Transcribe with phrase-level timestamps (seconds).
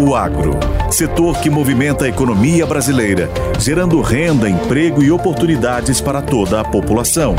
[0.00, 0.58] O agro,
[0.90, 7.34] setor que movimenta a economia brasileira, gerando renda, emprego e oportunidades para toda a população.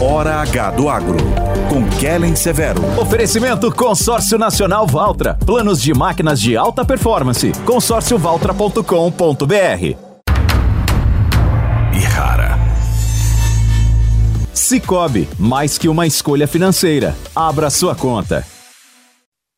[0.00, 1.18] Hora H do Agro,
[1.68, 2.82] com Kellen Severo.
[2.98, 5.38] Oferecimento Consórcio Nacional Valtra.
[5.46, 7.52] Planos de máquinas de alta performance.
[7.64, 10.05] consórciovaltra.com.br.
[14.66, 17.14] Cicobi, mais que uma escolha financeira.
[17.32, 18.44] Abra sua conta.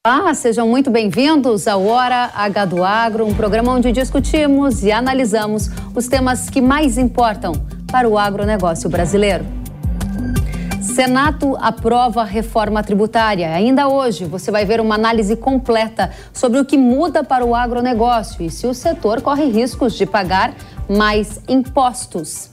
[0.07, 5.71] Olá, sejam muito bem-vindos ao Hora H do Agro, um programa onde discutimos e analisamos
[5.95, 7.55] os temas que mais importam
[7.91, 9.47] para o agronegócio brasileiro.
[10.83, 13.51] Senado aprova reforma tributária.
[13.55, 18.45] Ainda hoje você vai ver uma análise completa sobre o que muda para o agronegócio
[18.45, 20.53] e se o setor corre riscos de pagar
[20.87, 22.51] mais impostos.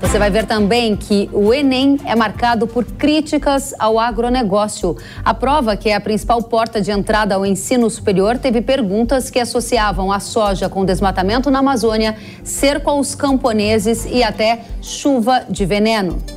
[0.00, 4.96] Você vai ver também que o Enem é marcado por críticas ao agronegócio.
[5.24, 9.40] A prova, que é a principal porta de entrada ao ensino superior, teve perguntas que
[9.40, 16.35] associavam a soja com desmatamento na Amazônia, cerco aos camponeses e até chuva de veneno.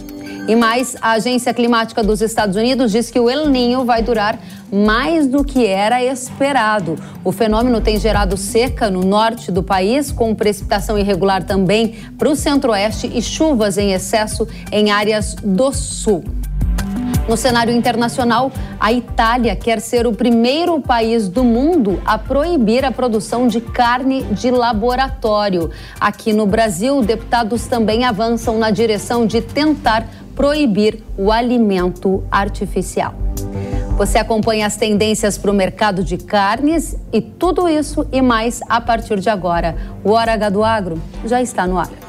[0.49, 4.39] E mais, a Agência Climática dos Estados Unidos diz que o El Ninho vai durar
[4.73, 6.97] mais do que era esperado.
[7.23, 12.35] O fenômeno tem gerado seca no norte do país, com precipitação irregular também para o
[12.35, 16.23] centro-oeste e chuvas em excesso em áreas do sul.
[17.29, 22.91] No cenário internacional, a Itália quer ser o primeiro país do mundo a proibir a
[22.91, 25.69] produção de carne de laboratório.
[25.99, 33.13] Aqui no Brasil, deputados também avançam na direção de tentar proibir o alimento artificial.
[33.95, 38.81] Você acompanha as tendências para o mercado de carnes e tudo isso e mais a
[38.81, 39.77] partir de agora.
[40.03, 42.08] O Hora H do Agro já está no ar.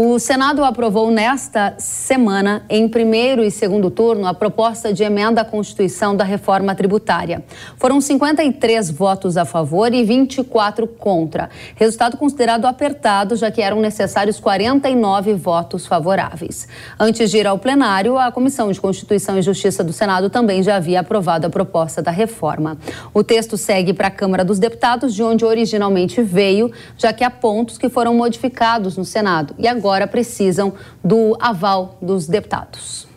[0.00, 5.44] O Senado aprovou nesta semana, em primeiro e segundo turno, a proposta de emenda à
[5.44, 7.42] Constituição da reforma tributária.
[7.76, 11.50] Foram 53 votos a favor e 24 contra.
[11.74, 16.68] Resultado considerado apertado, já que eram necessários 49 votos favoráveis.
[16.96, 20.76] Antes de ir ao plenário, a Comissão de Constituição e Justiça do Senado também já
[20.76, 22.78] havia aprovado a proposta da reforma.
[23.12, 27.30] O texto segue para a Câmara dos Deputados, de onde originalmente veio, já que há
[27.30, 29.56] pontos que foram modificados no Senado.
[29.58, 33.08] E agora agora precisam do aval dos deputados.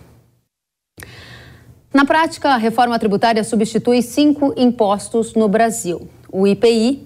[1.93, 7.05] Na prática, a reforma tributária substitui cinco impostos no Brasil: o IPI,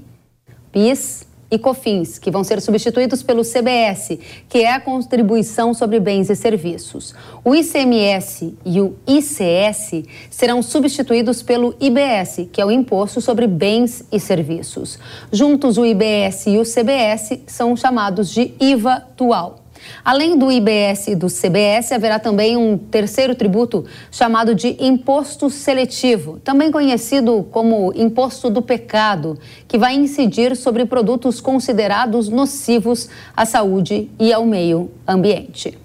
[0.72, 4.18] PIS, e COFINS, que vão ser substituídos pelo CBS,
[4.50, 7.14] que é a contribuição sobre bens e serviços.
[7.44, 14.04] O ICMS e o ICS serão substituídos pelo IBS, que é o imposto sobre bens
[14.12, 14.98] e serviços.
[15.32, 19.65] Juntos, o IBS e o CBS são chamados de IVA dual.
[20.04, 26.40] Além do IBS e do CBS, haverá também um terceiro tributo chamado de imposto seletivo,
[26.40, 29.38] também conhecido como imposto do pecado,
[29.68, 35.78] que vai incidir sobre produtos considerados nocivos à saúde e ao meio ambiente.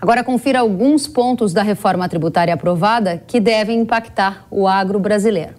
[0.00, 5.54] Agora confira alguns pontos da reforma tributária aprovada que devem impactar o agro brasileiro.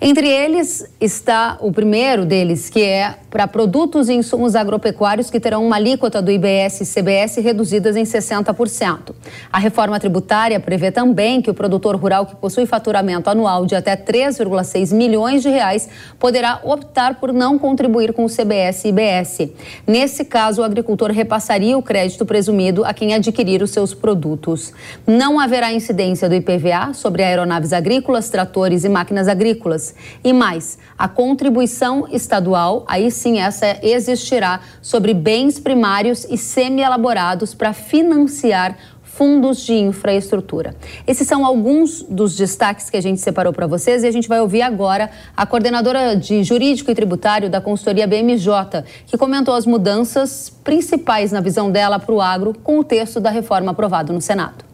[0.00, 5.66] Entre eles está o primeiro deles, que é para produtos e insumos agropecuários que terão
[5.66, 9.12] uma alíquota do IBS e CBS reduzidas em 60%.
[9.52, 13.96] A reforma tributária prevê também que o produtor rural que possui faturamento anual de até
[13.96, 19.50] 3,6 milhões de reais poderá optar por não contribuir com o CBS e IBS.
[19.84, 24.72] Nesse caso, o agricultor repassaria o crédito presumido a quem adquirir os seus produtos.
[25.04, 29.87] Não haverá incidência do IPVA sobre aeronaves agrícolas, tratores e máquinas agrícolas.
[30.24, 37.72] E mais, a contribuição estadual, aí sim essa existirá sobre bens primários e semi-elaborados para
[37.72, 38.76] financiar
[39.18, 40.76] fundos de infraestrutura.
[41.04, 44.40] Esses são alguns dos destaques que a gente separou para vocês e a gente vai
[44.40, 50.48] ouvir agora a coordenadora de jurídico e tributário da consultoria BMJ, que comentou as mudanças
[50.62, 54.67] principais na visão dela para o agro com o texto da reforma aprovado no Senado.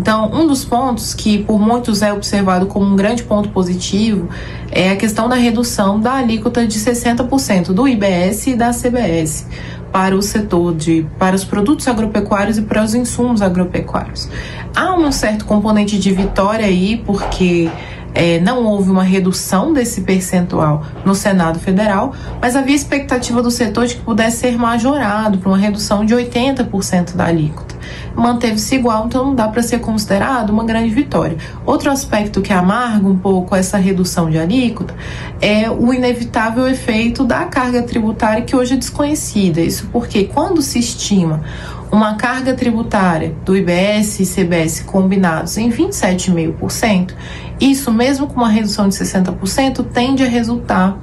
[0.00, 4.30] Então, um dos pontos que por muitos é observado como um grande ponto positivo
[4.72, 9.46] é a questão da redução da alíquota de 60% do IBS e da CBS
[9.92, 14.26] para o setor de para os produtos agropecuários e para os insumos agropecuários.
[14.74, 17.68] Há um certo componente de vitória aí, porque
[18.14, 23.86] é, não houve uma redução desse percentual no Senado Federal, mas havia expectativa do setor
[23.86, 27.74] de que pudesse ser majorado para uma redução de 80% da alíquota.
[28.14, 31.36] Manteve-se igual, então não dá para ser considerado uma grande vitória.
[31.64, 34.94] Outro aspecto que amarga um pouco essa redução de alíquota
[35.40, 39.60] é o inevitável efeito da carga tributária que hoje é desconhecida.
[39.60, 41.42] Isso porque quando se estima
[41.90, 47.14] uma carga tributária do IBS e CBS combinados em 27,5%,
[47.60, 50.98] isso mesmo com uma redução de 60% tende a resultar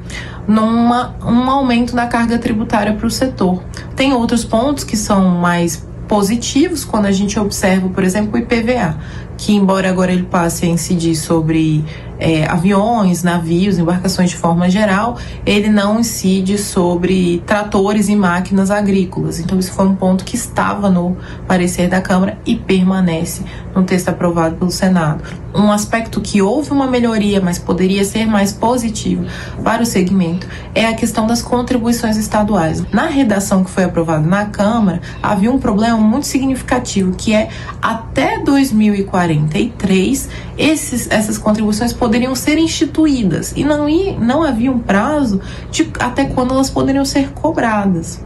[0.47, 3.61] numa um aumento na carga tributária para o setor.
[3.95, 8.97] Tem outros pontos que são mais positivos quando a gente observa, por exemplo, o IPVA,
[9.37, 11.85] que embora agora ele passe a incidir sobre
[12.19, 19.39] é, aviões, navios, embarcações de forma geral, ele não incide sobre tratores e máquinas agrícolas.
[19.39, 21.15] Então, isso foi um ponto que estava no
[21.47, 23.43] parecer da Câmara e permanece
[23.75, 25.23] no texto aprovado pelo Senado.
[25.53, 29.25] Um aspecto que houve uma melhoria, mas poderia ser mais positivo
[29.63, 32.83] para o segmento, é a questão das contribuições estaduais.
[32.91, 37.49] Na redação que foi aprovada na Câmara, havia um problema muito significativo, que é
[37.81, 43.87] até 2043, esses, essas contribuições poderiam ser instituídas e não,
[44.19, 48.21] não havia um prazo de até quando elas poderiam ser cobradas.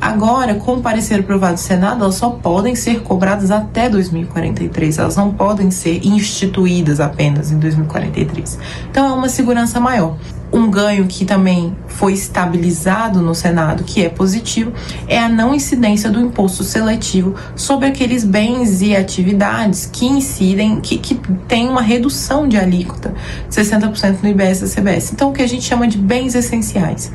[0.00, 5.16] Agora, com o parecer aprovado do Senado, elas só podem ser cobradas até 2043, elas
[5.16, 8.60] não podem ser instituídas apenas em 2043.
[8.88, 10.16] Então, é uma segurança maior
[10.58, 14.72] um ganho que também foi estabilizado no Senado, que é positivo,
[15.06, 20.98] é a não incidência do imposto seletivo sobre aqueles bens e atividades que incidem, que,
[20.98, 21.14] que
[21.46, 23.14] tem uma redução de alíquota
[23.48, 25.12] de 60% no IBS e CBS.
[25.12, 27.12] Então, o que a gente chama de bens essenciais.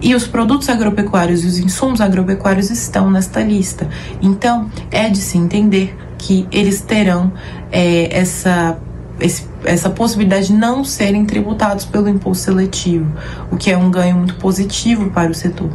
[0.00, 3.88] E os produtos agropecuários e os insumos agropecuários estão nesta lista.
[4.20, 7.32] Então, é de se entender que eles terão
[7.70, 8.78] é, essa
[9.20, 13.10] esse, essa possibilidade de não serem tributados pelo imposto seletivo,
[13.50, 15.70] o que é um ganho muito positivo para o setor.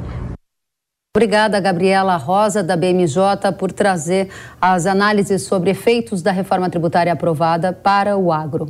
[1.15, 4.29] Obrigada, Gabriela Rosa, da BMJ, por trazer
[4.61, 8.67] as análises sobre efeitos da reforma tributária aprovada para o agro.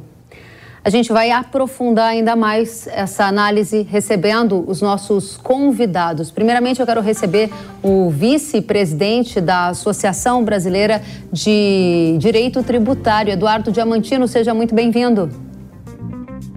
[0.89, 6.31] A gente vai aprofundar ainda mais essa análise recebendo os nossos convidados.
[6.31, 7.51] Primeiramente, eu quero receber
[7.83, 10.99] o vice-presidente da Associação Brasileira
[11.31, 14.27] de Direito Tributário, Eduardo Diamantino.
[14.27, 15.29] Seja muito bem-vindo.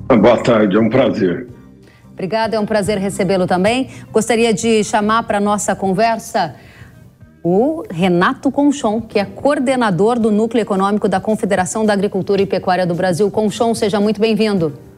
[0.08, 1.48] Boa tarde, é um prazer.
[2.10, 3.90] Obrigada, é um prazer recebê-lo também.
[4.10, 6.54] Gostaria de chamar para a nossa conversa
[7.42, 12.86] o Renato Conchon, que é coordenador do Núcleo Econômico da Confederação da Agricultura e Pecuária
[12.86, 13.30] do Brasil.
[13.30, 14.91] Conchon, seja muito bem-vindo.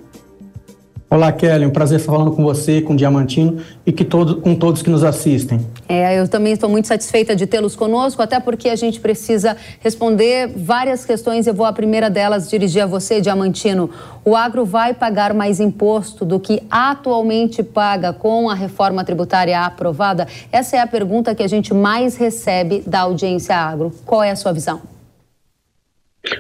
[1.15, 1.65] Olá, Kelly.
[1.65, 5.05] Um prazer falando com você, com o Diamantino e que todo, com todos que nos
[5.05, 5.65] assistem.
[5.89, 10.49] É, eu também estou muito satisfeita de tê-los conosco, até porque a gente precisa responder
[10.57, 11.47] várias questões.
[11.47, 13.91] Eu vou a primeira delas dirigir a você, Diamantino.
[14.25, 20.27] O agro vai pagar mais imposto do que atualmente paga com a reforma tributária aprovada?
[20.51, 23.93] Essa é a pergunta que a gente mais recebe da audiência agro.
[24.05, 24.94] Qual é a sua visão?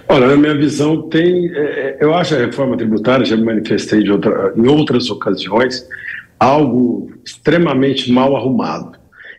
[0.08, 1.50] Olha, na minha visão, tem.
[1.54, 5.86] É, é, eu acho a reforma tributária, já me manifestei outra, em outras ocasiões,
[6.38, 8.98] algo extremamente mal arrumado.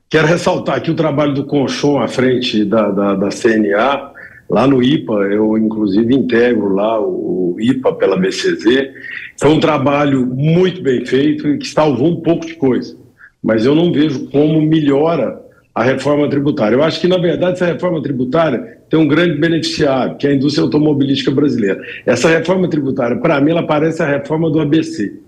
[0.09, 4.11] Quero ressaltar aqui o trabalho do Conchon à frente da, da, da CNA,
[4.47, 8.91] lá no IPA, eu inclusive integro lá o IPA pela BCZ.
[9.39, 12.95] Foi um trabalho muito bem feito e que salvou um pouco de coisa,
[13.43, 15.41] mas eu não vejo como melhora
[15.73, 16.75] a reforma tributária.
[16.75, 20.33] Eu acho que, na verdade, essa reforma tributária tem um grande beneficiário, que é a
[20.35, 21.81] indústria automobilística brasileira.
[22.05, 25.19] Essa reforma tributária, para mim, ela parece a reforma do ABC.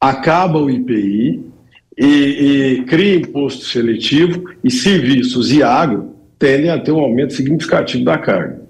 [0.00, 1.44] Acaba o IPI
[1.98, 8.04] e, e cria imposto seletivo e serviços e agro tendem a ter um aumento significativo
[8.04, 8.62] da carga.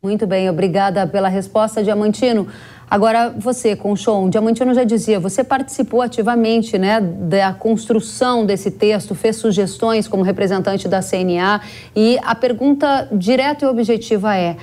[0.00, 2.46] Muito bem, obrigada pela resposta, Diamantino.
[2.90, 9.36] Agora, você, Conchon, Diamantino já dizia, você participou ativamente né, da construção desse texto, fez
[9.36, 11.60] sugestões como representante da CNA
[11.94, 14.56] e a pergunta direta e objetiva é: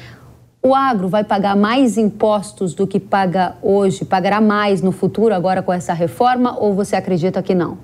[0.63, 4.03] o agro vai pagar mais impostos do que paga hoje?
[4.03, 7.77] Pagará mais no futuro agora com essa reforma ou você acredita que não?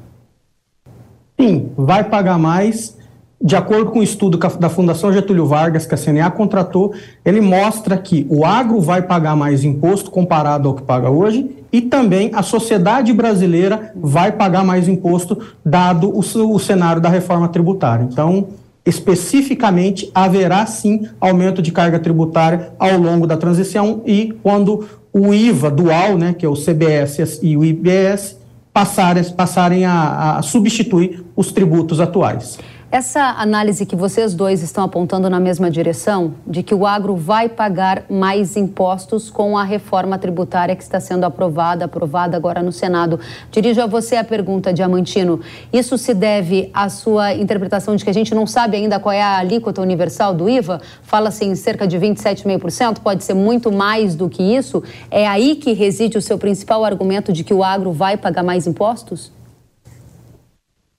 [1.40, 2.98] Sim, vai pagar mais
[3.42, 6.94] de acordo com o um estudo da Fundação Getúlio Vargas, que a CNA contratou,
[7.26, 11.82] ele mostra que o agro vai pagar mais imposto comparado ao que paga hoje e
[11.82, 18.04] também a sociedade brasileira vai pagar mais imposto, dado o, o cenário da reforma tributária.
[18.04, 18.50] Então,
[18.86, 25.72] especificamente, haverá sim aumento de carga tributária ao longo da transição e quando o IVA
[25.72, 28.38] dual, né, que é o CBS e o IBS,
[28.74, 32.58] passarem, passarem a, a substituir os tributos atuais.
[32.92, 37.48] Essa análise que vocês dois estão apontando na mesma direção, de que o agro vai
[37.48, 43.18] pagar mais impostos com a reforma tributária que está sendo aprovada, aprovada agora no Senado.
[43.50, 45.40] Dirijo a você a pergunta, Diamantino.
[45.72, 49.22] Isso se deve à sua interpretação de que a gente não sabe ainda qual é
[49.22, 50.82] a alíquota universal do IVA?
[51.02, 54.84] Fala-se em cerca de 27,5%, pode ser muito mais do que isso?
[55.10, 58.68] É aí que reside o seu principal argumento de que o agro vai pagar mais
[58.68, 59.32] impostos?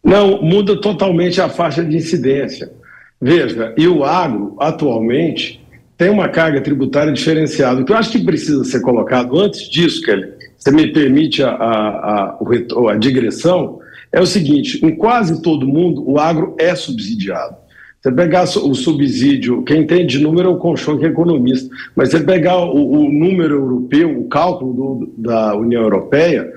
[0.02, 2.72] Não, muda totalmente a faixa de incidência.
[3.20, 5.64] Veja, e o agro, atualmente,
[5.96, 7.80] tem uma carga tributária diferenciada.
[7.80, 10.28] O que eu acho que precisa ser colocado antes disso, Kelly,
[10.58, 13.78] você me permite a, a, a, a digressão,
[14.10, 17.62] é o seguinte: em quase todo mundo, o agro é subsidiado.
[18.00, 22.10] Você pegar o subsídio, quem entende de número é o Conchon, que é economista, mas
[22.10, 26.52] você pegar o, o número europeu, o cálculo do, da União Europeia,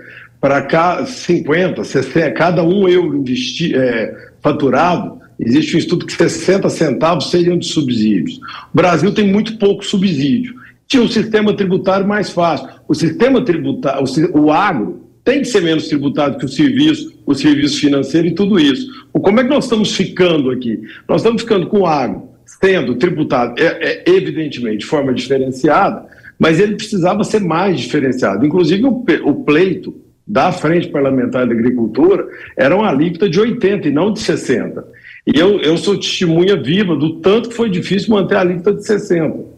[0.45, 6.69] para cada 50, 60, cada um euro investi, é, faturado, existe um estudo que 60
[6.69, 8.37] centavos seriam de subsídios.
[8.71, 10.53] O Brasil tem muito pouco subsídio.
[10.87, 12.69] Tinha um sistema tributário mais fácil.
[12.87, 17.33] O sistema tributário, o, o agro, tem que ser menos tributado que o serviço, o
[17.33, 18.87] serviço financeiro e tudo isso.
[19.13, 20.79] Como é que nós estamos ficando aqui?
[21.09, 26.05] Nós estamos ficando com o agro sendo tributado, é, é, evidentemente, de forma diferenciada,
[26.37, 28.45] mas ele precisava ser mais diferenciado.
[28.45, 32.27] Inclusive, o, o pleito da Frente Parlamentar da Agricultura
[32.57, 34.83] era uma alíquota de 80 e não de 60.
[35.27, 38.85] E eu, eu sou testemunha viva do tanto que foi difícil manter a alíquota de
[38.85, 39.55] 60.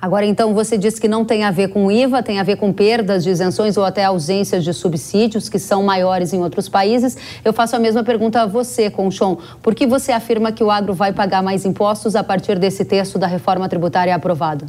[0.00, 2.72] Agora, então, você disse que não tem a ver com IVA, tem a ver com
[2.72, 7.18] perdas de isenções ou até ausências de subsídios, que são maiores em outros países.
[7.44, 9.36] Eu faço a mesma pergunta a você, Conchon.
[9.62, 13.18] Por que você afirma que o agro vai pagar mais impostos a partir desse texto
[13.18, 14.64] da reforma tributária aprovado?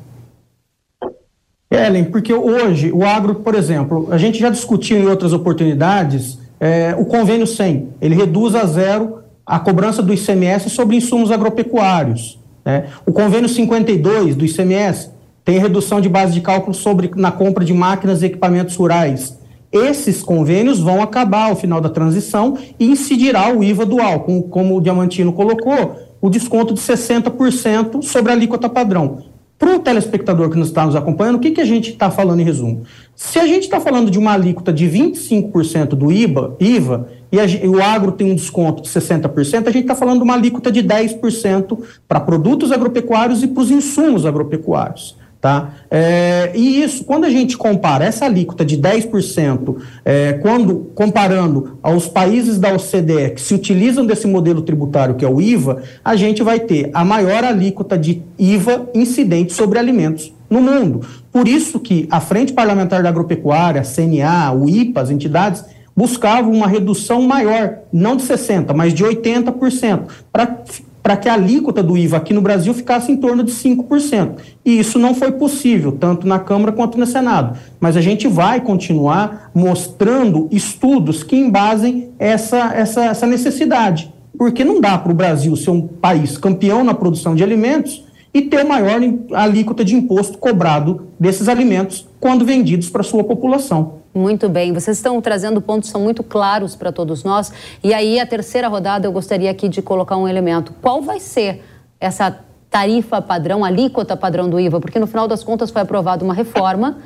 [1.71, 6.93] Ellen, porque hoje o agro, por exemplo, a gente já discutiu em outras oportunidades é,
[6.99, 12.37] o convênio 100, ele reduz a zero a cobrança do ICMS sobre insumos agropecuários.
[12.63, 12.85] Né?
[13.05, 15.09] O convênio 52 do ICMS
[15.43, 19.39] tem redução de base de cálculo sobre na compra de máquinas e equipamentos rurais.
[19.71, 24.77] Esses convênios vão acabar ao final da transição e incidirá o IVA dual, como, como
[24.77, 29.30] o Diamantino colocou, o desconto de 60% sobre a alíquota padrão.
[29.61, 32.39] Para o telespectador que nos está nos acompanhando, o que, que a gente está falando
[32.39, 32.81] em resumo?
[33.15, 37.45] Se a gente está falando de uma alíquota de 25% do IVA, IVA e, a,
[37.45, 40.71] e, o agro tem um desconto de 60%, a gente está falando de uma alíquota
[40.71, 41.77] de 10%
[42.07, 45.15] para produtos agropecuários e para os insumos agropecuários.
[45.41, 45.71] Tá?
[45.89, 52.07] É, e isso, quando a gente compara essa alíquota de 10%, é, quando comparando aos
[52.07, 56.43] países da OCDE que se utilizam desse modelo tributário que é o IVA, a gente
[56.43, 61.01] vai ter a maior alíquota de IVA incidente sobre alimentos no mundo.
[61.31, 66.51] Por isso que a Frente Parlamentar da Agropecuária, a CNA, o IPA, as entidades, buscavam
[66.51, 70.63] uma redução maior, não de 60%, mas de 80%, para
[71.01, 74.37] para que a alíquota do IVA aqui no Brasil ficasse em torno de 5%.
[74.63, 77.57] E isso não foi possível, tanto na Câmara quanto no Senado.
[77.79, 84.13] Mas a gente vai continuar mostrando estudos que embasem essa, essa, essa necessidade.
[84.37, 88.41] Porque não dá para o Brasil ser um país campeão na produção de alimentos e
[88.41, 89.01] ter maior
[89.33, 94.00] alíquota de imposto cobrado desses alimentos quando vendidos para sua população.
[94.13, 97.51] Muito bem, vocês estão trazendo pontos que são muito claros para todos nós.
[97.81, 100.73] E aí, a terceira rodada, eu gostaria aqui de colocar um elemento.
[100.81, 101.63] Qual vai ser
[101.97, 102.39] essa
[102.69, 104.81] tarifa padrão, alíquota padrão do IVA?
[104.81, 106.97] Porque no final das contas foi aprovada uma reforma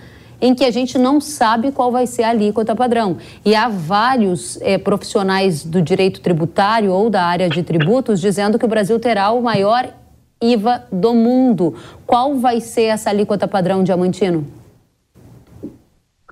[0.42, 3.18] em que a gente não sabe qual vai ser a alíquota padrão.
[3.46, 8.66] E há vários é, profissionais do direito tributário ou da área de tributos dizendo que
[8.66, 9.88] o Brasil terá o maior
[10.42, 11.76] IVA do mundo.
[12.06, 14.46] Qual vai ser essa alíquota padrão, Diamantino?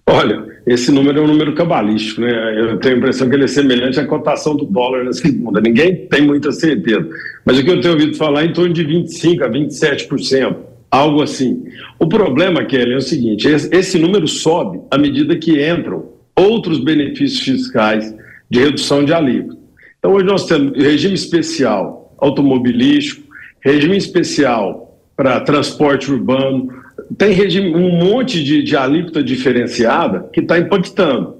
[0.06, 2.60] Olha, esse número é um número cabalístico, né?
[2.60, 5.60] Eu tenho a impressão que ele é semelhante à cotação do dólar na segunda.
[5.60, 7.08] Ninguém tem muita certeza.
[7.44, 10.56] Mas o que eu tenho ouvido falar é em torno de 25% a 27%,
[10.90, 11.66] algo assim.
[12.00, 17.42] O problema, Kelly, é o seguinte: esse número sobe à medida que entram outros benefícios
[17.42, 18.16] fiscais
[18.50, 19.62] de redução de alíquota.
[20.00, 23.24] Então, hoje nós temos regime especial automobilístico,
[23.60, 26.70] regime especial para transporte urbano,
[27.18, 31.38] tem regime, um monte de, de alíquota diferenciada que está impactando.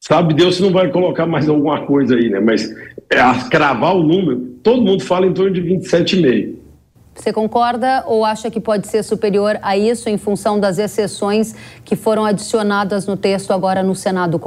[0.00, 2.38] Sabe Deus se não vai colocar mais alguma coisa aí, né?
[2.38, 2.68] Mas
[3.10, 6.54] é, a cravar o número, todo mundo fala em torno de 27,5.
[7.14, 11.96] Você concorda ou acha que pode ser superior a isso em função das exceções que
[11.96, 14.34] foram adicionadas no texto agora no Senado?
[14.34, 14.38] O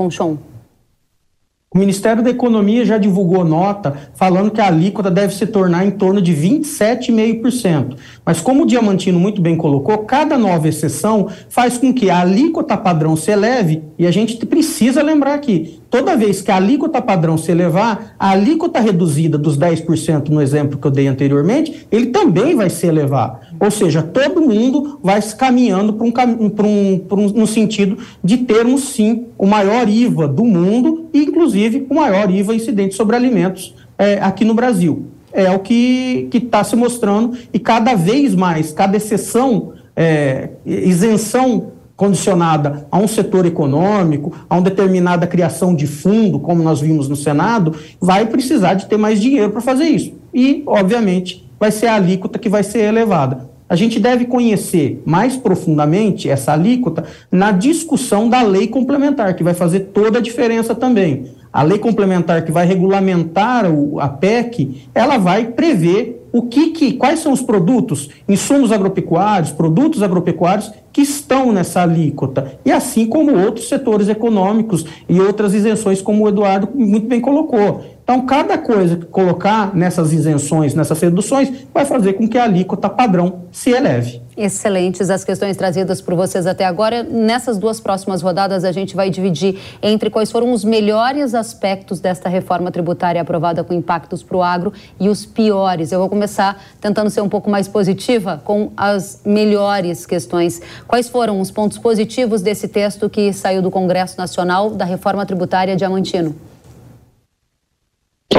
[1.75, 6.19] Ministério da Economia já divulgou nota falando que a alíquota deve se tornar em torno
[6.19, 7.95] de 27,5%.
[8.25, 12.75] Mas, como o Diamantino muito bem colocou, cada nova exceção faz com que a alíquota
[12.75, 17.37] padrão se eleve, e a gente precisa lembrar aqui toda vez que a alíquota padrão
[17.37, 22.55] se elevar, a alíquota reduzida dos 10% no exemplo que eu dei anteriormente, ele também
[22.55, 23.48] vai se elevar.
[23.59, 28.81] Ou seja, todo mundo vai se caminhando para um, um, um, no sentido de termos,
[28.81, 34.19] sim, o maior IVA do mundo e, inclusive, o maior IVA incidente sobre alimentos é,
[34.21, 35.07] aqui no Brasil.
[35.33, 42.87] É o que está se mostrando e cada vez mais, cada exceção, é, isenção condicionada
[42.89, 47.75] a um setor econômico, a uma determinada criação de fundo, como nós vimos no Senado,
[47.99, 50.13] vai precisar de ter mais dinheiro para fazer isso.
[50.33, 53.48] E, obviamente, vai ser a alíquota que vai ser elevada.
[53.69, 59.53] A gente deve conhecer mais profundamente essa alíquota na discussão da lei complementar, que vai
[59.53, 61.27] fazer toda a diferença também.
[61.53, 63.65] A lei complementar que vai regulamentar
[63.99, 70.03] a PEC, ela vai prever o que, que, quais são os produtos, insumos agropecuários, produtos
[70.03, 76.23] agropecuários que estão nessa alíquota, e assim como outros setores econômicos e outras isenções, como
[76.23, 77.83] o Eduardo muito bem colocou.
[78.09, 82.89] Então, cada coisa que colocar nessas isenções, nessas reduções, vai fazer com que a alíquota
[82.89, 84.19] padrão se eleve.
[84.35, 87.03] Excelentes as questões trazidas por vocês até agora.
[87.03, 92.27] Nessas duas próximas rodadas, a gente vai dividir entre quais foram os melhores aspectos desta
[92.27, 95.91] reforma tributária aprovada com impactos para o agro e os piores.
[95.91, 100.59] Eu vou começar tentando ser um pouco mais positiva com as melhores questões.
[100.87, 105.75] Quais foram os pontos positivos desse texto que saiu do Congresso Nacional da reforma tributária
[105.75, 106.48] Diamantino?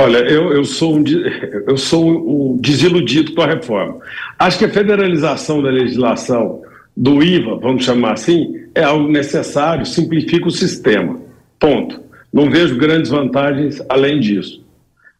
[0.00, 1.04] Olha, eu, eu, sou um,
[1.69, 3.99] eu sou um desiludido com a reforma.
[4.38, 6.62] Acho que a federalização da legislação
[6.97, 11.21] do IVA, vamos chamar assim, é algo necessário, simplifica o sistema.
[11.59, 12.00] Ponto.
[12.33, 14.64] Não vejo grandes vantagens além disso.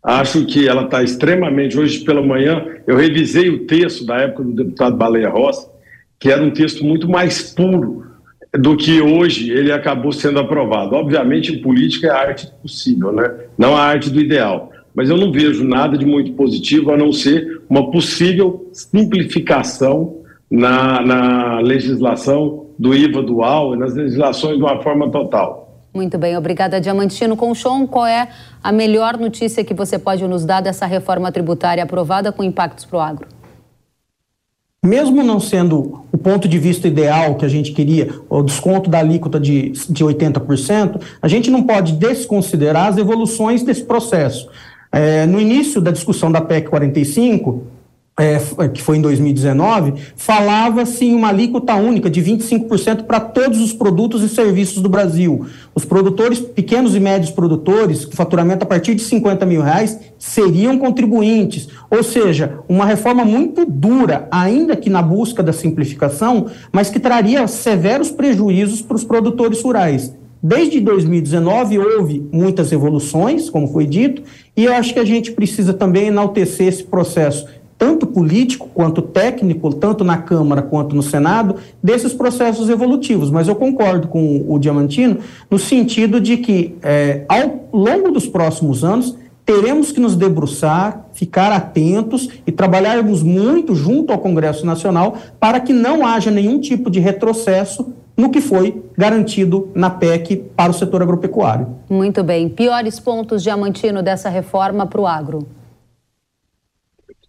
[0.03, 1.79] Acho que ela está extremamente.
[1.79, 5.69] Hoje pela manhã, eu revisei o texto da época do deputado Baleia Rossi,
[6.19, 8.07] que era um texto muito mais puro
[8.53, 10.97] do que hoje ele acabou sendo aprovado.
[10.97, 13.33] Obviamente, política é a arte do possível, né?
[13.57, 14.71] não a arte do ideal.
[14.95, 20.17] Mas eu não vejo nada de muito positivo a não ser uma possível simplificação
[20.51, 25.61] na, na legislação do IVA dual e nas legislações de uma forma total.
[25.95, 27.37] Muito bem, obrigada, Diamantino.
[27.37, 28.29] Conchon, qual é
[28.63, 32.97] a melhor notícia que você pode nos dar dessa reforma tributária aprovada com impactos para
[32.97, 33.40] o agro?
[34.85, 38.99] Mesmo não sendo o ponto de vista ideal que a gente queria, o desconto da
[38.99, 44.49] alíquota de, de 80%, a gente não pode desconsiderar as evoluções desse processo.
[44.91, 47.63] É, no início da discussão da PEC 45,
[48.19, 53.73] é, que foi em 2019, falava-se em uma alíquota única de 25% para todos os
[53.73, 55.47] produtos e serviços do Brasil.
[55.75, 60.79] Os produtores, pequenos e médios produtores, com faturamento a partir de 50 mil reais, seriam
[60.79, 61.69] contribuintes.
[61.91, 67.47] Ou seja, uma reforma muito dura, ainda que na busca da simplificação, mas que traria
[67.47, 70.13] severos prejuízos para os produtores rurais.
[70.43, 74.23] Desde 2019 houve muitas evoluções, como foi dito,
[74.57, 77.47] e eu acho que a gente precisa também enaltecer esse processo
[77.81, 83.31] tanto político quanto técnico, tanto na Câmara quanto no Senado, desses processos evolutivos.
[83.31, 85.17] Mas eu concordo com o Diamantino
[85.51, 89.17] no sentido de que, é, ao longo dos próximos anos,
[89.47, 95.73] teremos que nos debruçar, ficar atentos e trabalharmos muito junto ao Congresso Nacional para que
[95.73, 101.01] não haja nenhum tipo de retrocesso no que foi garantido na PEC para o setor
[101.01, 101.69] agropecuário.
[101.89, 102.47] Muito bem.
[102.47, 105.49] Piores pontos, Diamantino, dessa reforma para o agro?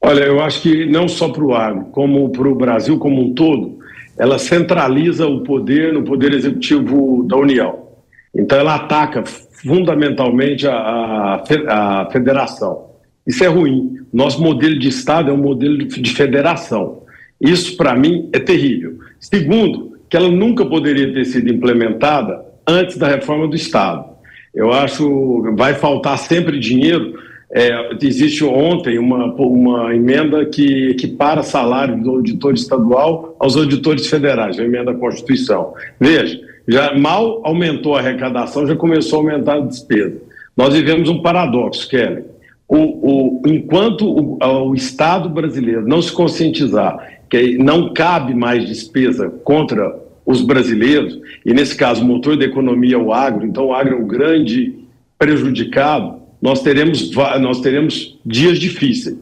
[0.04, 3.34] Olha, eu acho que não só para o agro, como para o Brasil como um
[3.36, 3.80] todo,
[4.18, 7.88] ela centraliza o poder no poder executivo da União.
[8.34, 12.92] Então, ela ataca fundamentalmente a, a, federação.
[13.28, 13.98] Isso é ruim.
[14.12, 17.04] Nosso modelo de Estado é um modelo de federação.
[17.40, 18.98] Isso, para mim, é terrível.
[19.20, 24.06] Segundo, que ela nunca poderia ter sido implementada antes da reforma do Estado.
[24.54, 27.14] Eu acho vai faltar sempre dinheiro
[27.54, 34.58] é, existe ontem uma, uma emenda que equipara salário do auditor estadual aos auditores federais,
[34.58, 35.74] a emenda à Constituição.
[36.00, 40.18] Veja, já mal aumentou a arrecadação, já começou a aumentar a despesa.
[40.56, 42.24] Nós vivemos um paradoxo, Kelly.
[42.68, 49.30] O, o, enquanto o, o Estado brasileiro não se conscientizar que não cabe mais despesa
[49.44, 53.74] contra os brasileiros, e nesse caso o motor da economia é o agro, então o
[53.74, 54.76] agro é um grande
[55.18, 59.17] prejudicado, nós teremos, nós teremos dias difíceis.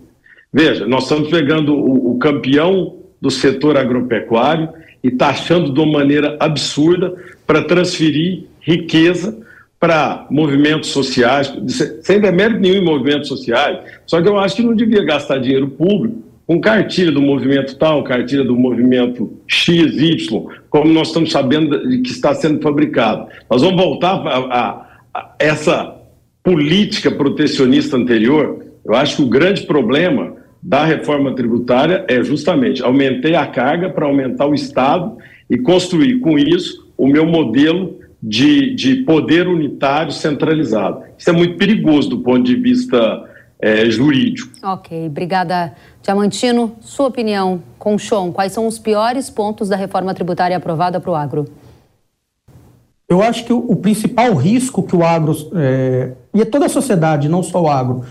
[0.51, 4.69] Veja, nós estamos pegando o, o campeão do setor agropecuário
[5.03, 7.13] e taxando de uma maneira absurda
[7.45, 9.37] para transferir riqueza
[9.79, 11.53] para movimentos sociais,
[12.01, 15.69] sem demérito nenhum em movimentos sociais, só que eu acho que não devia gastar dinheiro
[15.69, 22.09] público com cartilha do movimento tal, cartilha do movimento XY, como nós estamos sabendo que
[22.09, 23.27] está sendo fabricado.
[23.49, 25.98] Nós vamos voltar a, a essa
[26.43, 33.35] política protecionista anterior, eu acho que o grande problema da reforma tributária é justamente aumentei
[33.35, 35.17] a carga para aumentar o Estado
[35.49, 41.03] e construir com isso o meu modelo de, de poder unitário centralizado.
[41.17, 43.25] Isso é muito perigoso do ponto de vista
[43.61, 44.51] é, jurídico.
[44.63, 46.75] Ok, obrigada, Diamantino.
[46.81, 51.45] Sua opinião, Conchon, quais são os piores pontos da reforma tributária aprovada para o agro?
[53.07, 57.27] Eu acho que o, o, principal risco que o agro, é, e toda a sociedade,
[57.29, 58.03] não só o agro,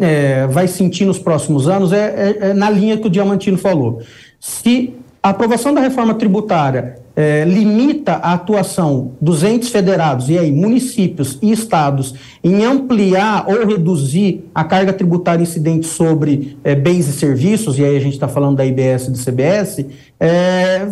[0.00, 4.02] é, vai sentir nos próximos anos é, é, é, na linha que o Diamantino falou.
[4.38, 10.50] Se a aprovação da reforma tributária é, limita a atuação dos entes federados, e aí
[10.50, 17.12] municípios e estados, em ampliar ou reduzir a carga tributária incidente sobre é, bens e
[17.12, 19.86] serviços, e aí a gente está falando da IBS e do CBS,
[20.18, 20.88] é,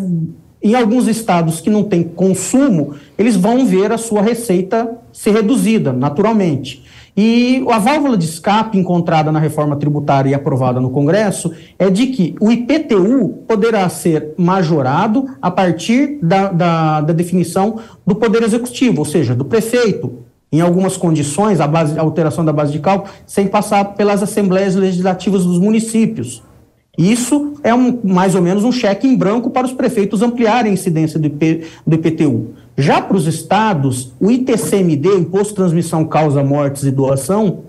[0.62, 5.92] em alguns estados que não têm consumo, eles vão ver a sua receita ser reduzida,
[5.92, 6.84] naturalmente.
[7.16, 12.06] E a válvula de escape encontrada na reforma tributária e aprovada no Congresso é de
[12.08, 19.00] que o IPTU poderá ser majorado a partir da, da, da definição do Poder Executivo,
[19.00, 20.20] ou seja, do prefeito,
[20.52, 24.74] em algumas condições, a, base, a alteração da base de cálculo, sem passar pelas assembleias
[24.74, 26.42] legislativas dos municípios.
[26.98, 30.74] Isso é um, mais ou menos um cheque em branco para os prefeitos ampliarem a
[30.74, 32.50] incidência do, IP, do IPTU.
[32.76, 37.60] Já para os estados, o ITCMD, Imposto de Transmissão Causa Mortes e Doação,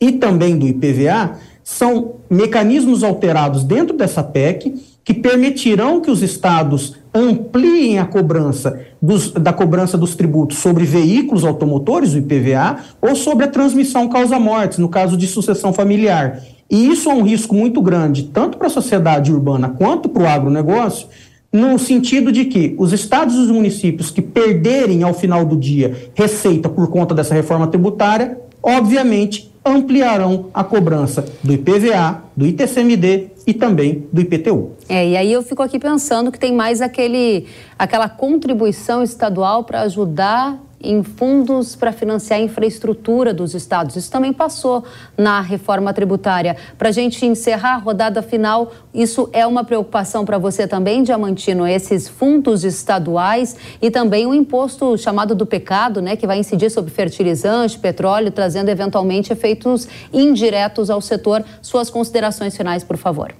[0.00, 4.74] e também do IPVA, são mecanismos alterados dentro dessa PEC
[5.04, 11.44] que permitirão que os estados ampliem a cobrança dos, da cobrança dos tributos sobre veículos
[11.44, 16.40] automotores, o IPVA, ou sobre a transmissão causa-mortes, no caso de sucessão familiar.
[16.70, 20.26] E isso é um risco muito grande, tanto para a sociedade urbana quanto para o
[20.26, 21.08] agronegócio,
[21.52, 26.10] no sentido de que os estados e os municípios que perderem ao final do dia
[26.14, 33.54] receita por conta dessa reforma tributária, obviamente ampliarão a cobrança do IPVA, do ITCMD e
[33.54, 34.72] também do IPTU.
[34.88, 37.46] É, e aí eu fico aqui pensando que tem mais aquele,
[37.78, 43.96] aquela contribuição estadual para ajudar em fundos para financiar a infraestrutura dos estados.
[43.96, 44.84] Isso também passou
[45.16, 46.56] na reforma tributária.
[46.76, 51.66] Para a gente encerrar a rodada final, isso é uma preocupação para você também, Diamantino,
[51.66, 56.90] esses fundos estaduais e também o imposto chamado do pecado, né, que vai incidir sobre
[56.90, 61.44] fertilizante, petróleo, trazendo eventualmente efeitos indiretos ao setor.
[61.62, 63.34] Suas considerações finais, por favor.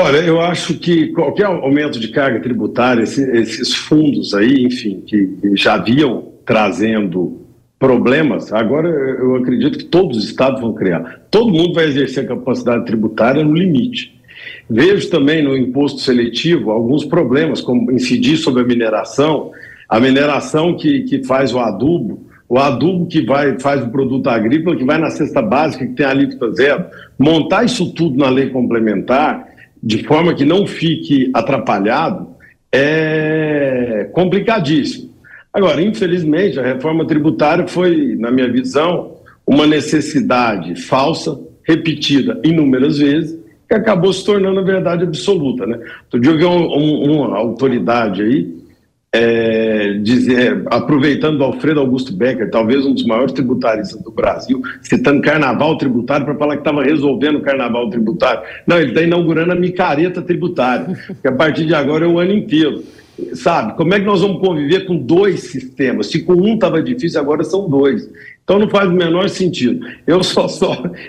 [0.00, 5.74] Olha, eu acho que qualquer aumento de carga tributária, esses fundos aí, enfim, que já
[5.74, 7.42] haviam trazendo
[7.80, 11.22] problemas, agora eu acredito que todos os estados vão criar.
[11.32, 14.16] Todo mundo vai exercer a capacidade tributária no limite.
[14.70, 19.50] Vejo também no imposto seletivo alguns problemas, como incidir sobre a mineração,
[19.88, 24.76] a mineração que, que faz o adubo, o adubo que vai, faz o produto agrícola,
[24.76, 26.84] que vai na cesta básica, que tem a alíquota zero.
[27.18, 29.47] Montar isso tudo na lei complementar
[29.82, 32.28] de forma que não fique atrapalhado,
[32.72, 35.08] é complicadíssimo.
[35.52, 43.38] Agora, infelizmente, a reforma tributária foi, na minha visão, uma necessidade falsa, repetida inúmeras vezes,
[43.68, 45.66] que acabou se tornando a verdade absoluta.
[45.66, 45.78] Né?
[46.04, 48.57] Outro dia eu vi um, um, uma autoridade aí
[49.12, 55.78] é, dizer, aproveitando Alfredo Augusto Becker, talvez um dos maiores tributaristas do Brasil, citando carnaval
[55.78, 58.42] tributário para falar que estava resolvendo o carnaval tributário.
[58.66, 62.32] Não, ele está inaugurando a micareta tributária, que a partir de agora é o ano
[62.32, 62.82] inteiro.
[63.34, 66.06] Sabe, como é que nós vamos conviver com dois sistemas?
[66.06, 68.08] Se com um estava difícil, agora são dois.
[68.44, 69.84] Então não faz o menor sentido.
[70.06, 70.46] Eu só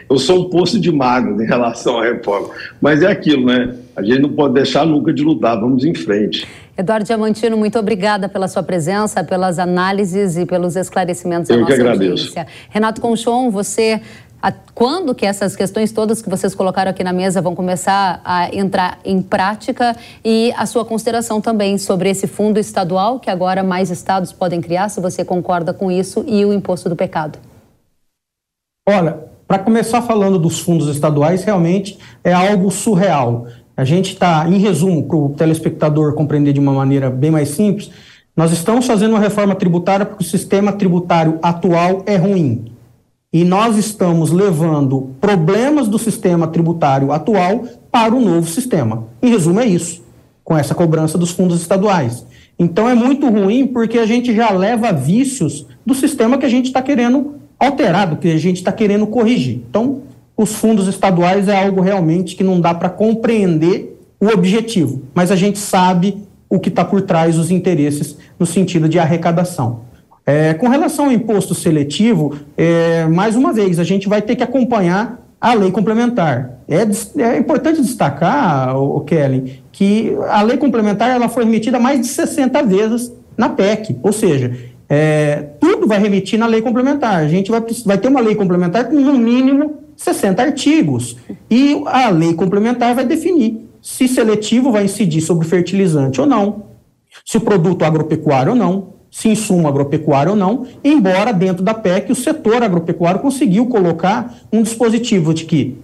[0.09, 2.49] eu sou um poço de magos em relação à reforma.
[2.81, 3.75] Mas é aquilo, né?
[3.95, 6.47] A gente não pode deixar nunca de lutar, vamos em frente.
[6.79, 11.75] Eduardo Diamantino, muito obrigada pela sua presença, pelas análises e pelos esclarecimentos Eu à nossa
[11.75, 12.11] que agradeço.
[12.11, 12.47] audiência.
[12.69, 14.01] Renato Conchon, você
[14.41, 18.55] a, quando que essas questões todas que vocês colocaram aqui na mesa vão começar a
[18.55, 23.91] entrar em prática e a sua consideração também sobre esse fundo estadual que agora mais
[23.91, 27.37] estados podem criar, se você concorda com isso, e o imposto do pecado?
[28.87, 33.47] Olha, para começar falando dos fundos estaduais, realmente é algo surreal.
[33.79, 37.89] A gente está, em resumo, para o telespectador compreender de uma maneira bem mais simples,
[38.35, 42.73] nós estamos fazendo uma reforma tributária porque o sistema tributário atual é ruim.
[43.31, 49.05] E nós estamos levando problemas do sistema tributário atual para o novo sistema.
[49.21, 50.03] Em resumo, é isso,
[50.43, 52.25] com essa cobrança dos fundos estaduais.
[52.59, 56.65] Então é muito ruim porque a gente já leva vícios do sistema que a gente
[56.65, 59.63] está querendo alterar, do que a gente está querendo corrigir.
[59.69, 60.01] Então,
[60.39, 65.35] os fundos estaduais é algo realmente que não dá para compreender o objetivo, mas a
[65.35, 69.81] gente sabe o que está por trás dos interesses no sentido de arrecadação.
[70.25, 74.41] É, com relação ao imposto seletivo, é, mais uma vez, a gente vai ter que
[74.41, 76.61] acompanhar a lei complementar.
[76.69, 76.87] É,
[77.21, 82.63] é importante destacar, o Kelly, que a lei complementar ela foi remetida mais de 60
[82.63, 84.55] vezes na PEC, ou seja,
[84.87, 87.15] é, tudo vai remitir na lei complementar.
[87.15, 91.17] A gente vai, vai ter uma lei complementar com no mínimo 60 artigos.
[91.49, 96.63] E a lei complementar vai definir se seletivo vai incidir sobre fertilizante ou não,
[97.25, 102.15] se produto agropecuário ou não, se insumo agropecuário ou não, embora dentro da PEC o
[102.15, 105.77] setor agropecuário conseguiu colocar um dispositivo de que,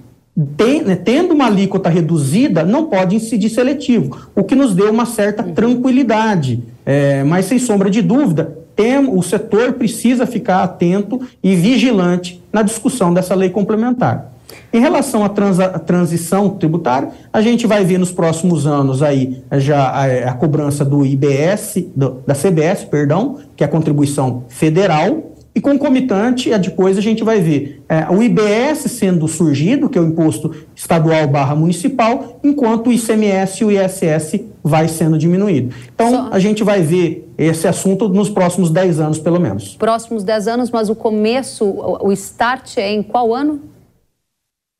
[0.86, 5.42] né, tendo uma alíquota reduzida, não pode incidir seletivo, o que nos deu uma certa
[5.42, 6.62] tranquilidade.
[6.86, 12.62] É, mas, sem sombra de dúvida, tem, o setor precisa ficar atento e vigilante na
[12.62, 14.34] discussão dessa lei complementar.
[14.72, 19.42] Em relação à, trans, à transição tributária, a gente vai ver nos próximos anos aí
[19.54, 25.35] já a, a cobrança do IBS, do, da CBS, perdão, que é a contribuição federal,
[25.56, 30.06] e concomitante, depois a gente vai ver é, o IBS sendo surgido, que é o
[30.06, 35.74] imposto estadual barra municipal, enquanto o ICMS e o ISS vai sendo diminuído.
[35.94, 36.30] Então, Só...
[36.30, 39.76] a gente vai ver esse assunto nos próximos 10 anos, pelo menos.
[39.78, 43.62] Próximos 10 anos, mas o começo, o start é em qual ano?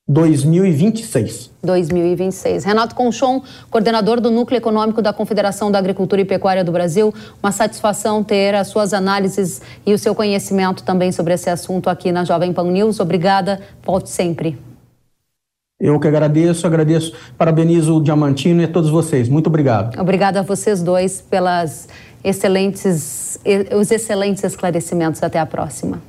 [0.08, 1.50] 2026.
[1.64, 2.64] 2026.
[2.64, 3.42] Renato Conchon,
[3.72, 8.54] coordenador do Núcleo Econômico da Confederação da Agricultura e Pecuária do Brasil, uma satisfação ter
[8.54, 12.72] as suas análises e o seu conhecimento também sobre esse assunto aqui na Jovem Pan
[12.72, 13.00] News.
[13.00, 14.58] Obrigada, volte sempre.
[15.80, 19.28] Eu que agradeço, agradeço, parabenizo o Diamantino e a todos vocês.
[19.28, 20.00] Muito obrigado.
[20.00, 21.90] Obrigada a vocês dois pelas
[22.24, 23.40] excelentes,
[23.76, 25.22] os excelentes esclarecimentos.
[25.24, 26.00] Até a próxima.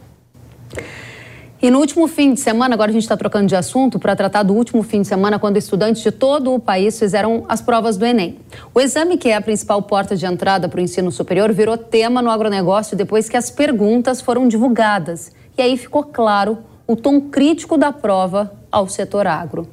[1.67, 4.45] E no último fim de semana, agora a gente está trocando de assunto para tratar
[4.45, 8.07] do último fim de semana, quando estudantes de todo o país fizeram as provas do
[8.07, 8.39] Enem.
[8.73, 12.23] O exame, que é a principal porta de entrada para o ensino superior, virou tema
[12.23, 15.33] no agronegócio depois que as perguntas foram divulgadas.
[15.59, 19.67] E aí ficou claro o tom crítico da prova ao setor agro.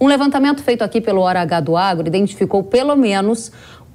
[0.00, 3.50] Um levantamento feito aqui pelo Hora H do Agro identificou pelo menos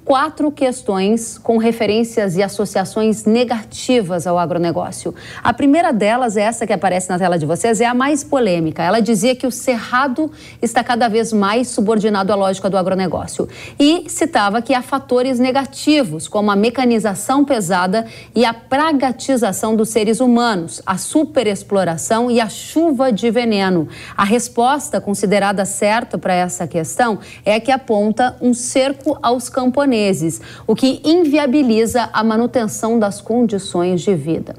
[0.05, 5.15] quatro questões com referências e associações negativas ao agronegócio.
[5.43, 8.83] A primeira delas, essa que aparece na tela de vocês, é a mais polêmica.
[8.83, 14.05] Ela dizia que o cerrado está cada vez mais subordinado à lógica do agronegócio e
[14.07, 20.83] citava que há fatores negativos, como a mecanização pesada e a pragatização dos seres humanos,
[20.85, 23.87] a superexploração e a chuva de veneno.
[24.15, 30.41] A resposta considerada certa para essa questão é que aponta um cerco aos camponeses japoneses,
[30.67, 34.55] o que inviabiliza a manutenção das condições de vida.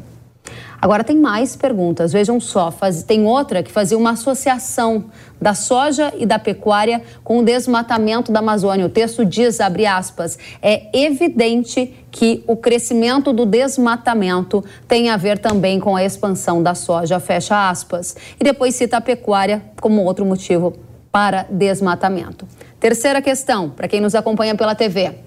[0.80, 2.12] Agora tem mais perguntas.
[2.12, 5.06] Vejam só, faz, tem outra que fazia uma associação
[5.40, 8.84] da soja e da pecuária com o desmatamento da Amazônia.
[8.84, 15.38] O texto diz, abre aspas, é evidente que o crescimento do desmatamento tem a ver
[15.38, 18.14] também com a expansão da soja, fecha aspas.
[18.38, 20.74] E depois cita a pecuária como outro motivo
[21.10, 22.46] para desmatamento.
[22.78, 25.25] Terceira questão, para quem nos acompanha pela TV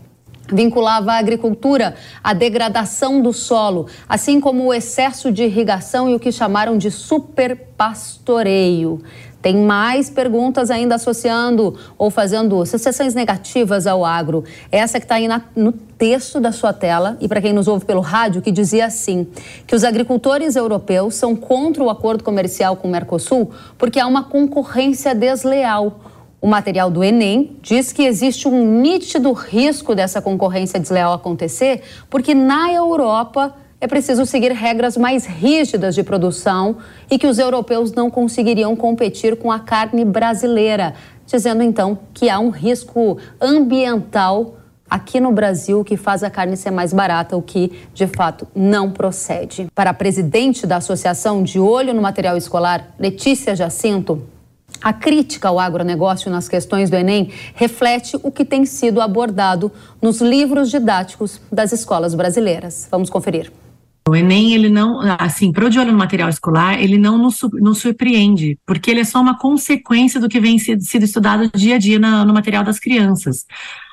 [0.51, 6.19] vinculava a agricultura à degradação do solo, assim como o excesso de irrigação e o
[6.19, 9.01] que chamaram de superpastoreio.
[9.41, 14.43] Tem mais perguntas ainda associando ou fazendo associações negativas ao agro.
[14.69, 17.85] Essa que está aí na, no texto da sua tela e para quem nos ouve
[17.85, 19.25] pelo rádio, que dizia assim:
[19.65, 24.23] que os agricultores europeus são contra o acordo comercial com o Mercosul porque há uma
[24.23, 26.01] concorrência desleal
[26.41, 32.33] o material do Enem diz que existe um nítido risco dessa concorrência desleal acontecer, porque
[32.33, 36.77] na Europa é preciso seguir regras mais rígidas de produção
[37.09, 40.93] e que os europeus não conseguiriam competir com a carne brasileira,
[41.25, 44.55] dizendo então que há um risco ambiental
[44.89, 48.91] aqui no Brasil que faz a carne ser mais barata, o que de fato não
[48.91, 49.67] procede.
[49.75, 54.23] Para a presidente da Associação de Olho no Material Escolar, Letícia Jacinto,
[54.81, 60.21] a crítica ao agronegócio nas questões do Enem reflete o que tem sido abordado nos
[60.21, 62.87] livros didáticos das escolas brasileiras.
[62.91, 63.51] Vamos conferir.
[64.09, 67.41] O Enem, ele não, assim, para o de olho no material escolar, ele não nos,
[67.53, 71.77] nos, surpreende, porque ele é só uma consequência do que vem sido, estudado dia a
[71.77, 73.45] dia na, no material das crianças.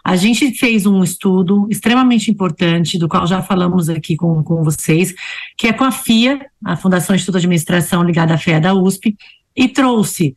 [0.03, 5.15] A gente fez um estudo extremamente importante, do qual já falamos aqui com, com vocês,
[5.55, 9.15] que é com a FIA, a Fundação Instituto de Administração ligada à FEA da USP,
[9.55, 10.35] e trouxe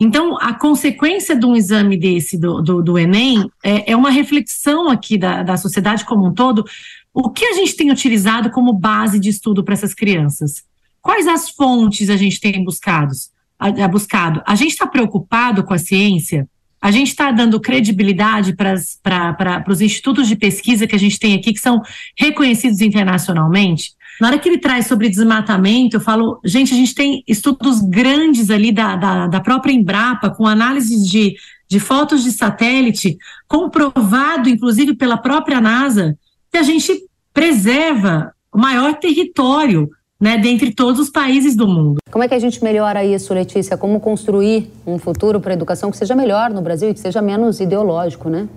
[0.00, 4.88] Então, a consequência de um exame desse do, do, do Enem é, é, uma reflexão
[4.88, 6.64] aqui da, da sociedade como um todo
[7.12, 10.62] o que a gente tem utilizado como base de estudo para essas crianças?
[11.02, 13.12] Quais as fontes a gente tem buscado?
[13.58, 14.40] A, a buscado?
[14.46, 16.48] A gente está preocupado com a ciência?
[16.80, 21.52] A gente está dando credibilidade para os institutos de pesquisa que a gente tem aqui,
[21.52, 21.82] que são
[22.16, 23.92] reconhecidos internacionalmente?
[24.20, 28.50] Na hora que ele traz sobre desmatamento, eu falo, gente, a gente tem estudos grandes
[28.50, 31.36] ali da, da, da própria Embrapa, com análises de,
[31.68, 36.18] de fotos de satélite, comprovado, inclusive, pela própria NASA,
[36.50, 36.92] que a gente
[37.32, 39.88] preserva o maior território
[40.20, 41.98] né, dentre todos os países do mundo.
[42.10, 43.76] Como é que a gente melhora isso, Letícia?
[43.76, 47.22] Como construir um futuro para a educação que seja melhor no Brasil e que seja
[47.22, 48.48] menos ideológico, né?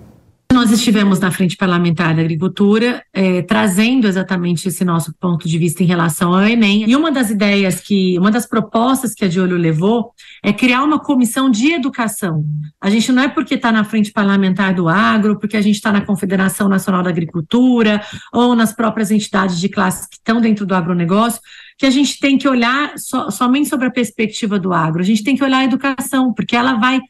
[0.52, 5.82] Nós estivemos na Frente Parlamentar da Agricultura, eh, trazendo exatamente esse nosso ponto de vista
[5.82, 6.84] em relação ao Enem.
[6.86, 10.12] E uma das ideias que, uma das propostas que a Diolho levou
[10.44, 12.44] é criar uma comissão de educação.
[12.78, 15.90] A gente não é porque está na Frente Parlamentar do Agro, porque a gente está
[15.90, 20.74] na Confederação Nacional da Agricultura ou nas próprias entidades de classe que estão dentro do
[20.74, 21.40] agronegócio,
[21.78, 25.00] que a gente tem que olhar so, somente sobre a perspectiva do agro.
[25.00, 27.00] A gente tem que olhar a educação, porque ela vai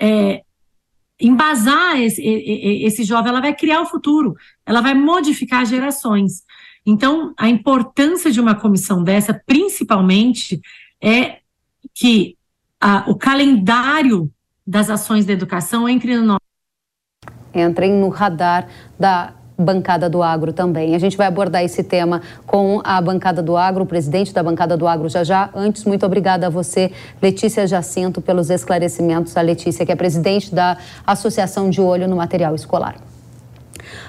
[0.00, 0.42] é,
[1.20, 6.42] embasar esse, esse jovem, ela vai criar o futuro, ela vai modificar gerações.
[6.86, 10.60] Então, a importância de uma comissão dessa, principalmente,
[11.02, 11.38] é
[11.94, 12.36] que
[12.80, 14.30] a, o calendário
[14.66, 16.38] das ações da educação entre no
[17.54, 20.94] entrem no radar da bancada do agro também.
[20.94, 24.76] A gente vai abordar esse tema com a bancada do agro, o presidente da bancada
[24.76, 25.50] do agro já já.
[25.52, 29.36] Antes, muito obrigada a você, Letícia Jacinto, pelos esclarecimentos.
[29.36, 32.96] A Letícia, que é presidente da Associação de Olho no Material Escolar.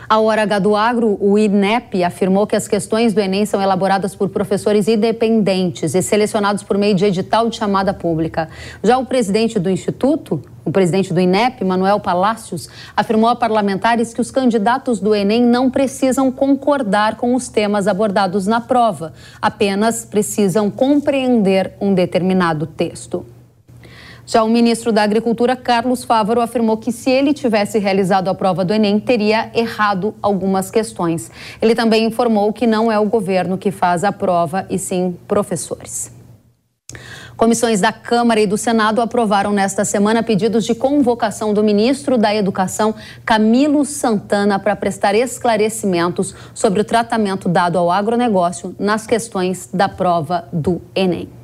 [0.08, 4.16] A Hora H do Agro, o INEP, afirmou que as questões do Enem são elaboradas
[4.16, 8.50] por professores independentes e selecionados por meio de edital de chamada pública.
[8.84, 14.22] Já o presidente do Instituto, o presidente do INEP, Manuel Palácios, afirmou a parlamentares que
[14.22, 20.70] os candidatos do Enem não precisam concordar com os temas abordados na prova, apenas precisam
[20.70, 23.26] compreender um determinado texto.
[24.30, 28.64] Já o ministro da Agricultura, Carlos Fávaro, afirmou que se ele tivesse realizado a prova
[28.64, 31.32] do Enem, teria errado algumas questões.
[31.60, 36.12] Ele também informou que não é o governo que faz a prova, e sim professores.
[37.36, 42.36] Comissões da Câmara e do Senado aprovaram nesta semana pedidos de convocação do ministro da
[42.36, 42.94] Educação,
[43.26, 50.48] Camilo Santana, para prestar esclarecimentos sobre o tratamento dado ao agronegócio nas questões da prova
[50.54, 51.39] do Enem.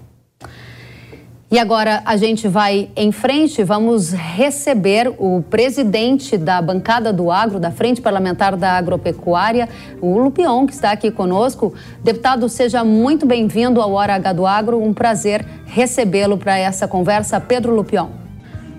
[1.51, 7.59] E agora a gente vai em frente, vamos receber o presidente da bancada do agro,
[7.59, 9.69] da Frente Parlamentar da Agropecuária,
[10.01, 11.71] o Lupion, que está aqui conosco.
[12.03, 17.39] Deputado, seja muito bem-vindo ao Hora H do Agro, um prazer recebê-lo para essa conversa.
[17.39, 18.07] Pedro Lupion.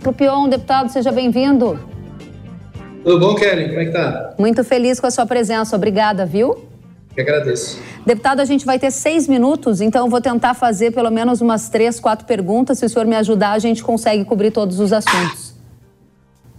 [0.05, 1.79] Lupion, deputado, seja bem-vindo.
[3.05, 3.69] Tudo bom, Kelly?
[3.69, 4.35] Como é que tá?
[4.37, 6.67] Muito feliz com a sua presença, obrigada, viu?
[7.17, 7.81] Que agradeço.
[8.05, 11.71] Deputado, a gente vai ter seis minutos, então eu vou tentar fazer pelo menos umas
[11.71, 12.79] três, quatro perguntas.
[12.79, 15.55] Se o senhor me ajudar, a gente consegue cobrir todos os assuntos.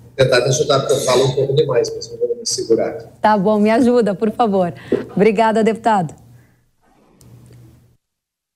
[0.04, 2.92] Vou tentar te ajudar, porque eu falo um pouco demais, mas eu vou me segurar.
[3.22, 4.74] Tá bom, me ajuda, por favor.
[5.16, 6.16] Obrigada, deputado.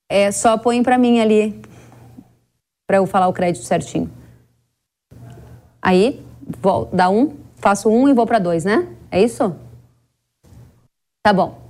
[0.09, 1.61] É, só põe para mim ali,
[2.87, 4.09] para eu falar o crédito certinho.
[5.79, 6.19] Aí,
[6.59, 8.87] vou, dá um, faço um e vou para dois, né?
[9.11, 9.55] É isso?
[11.23, 11.60] Tá bom.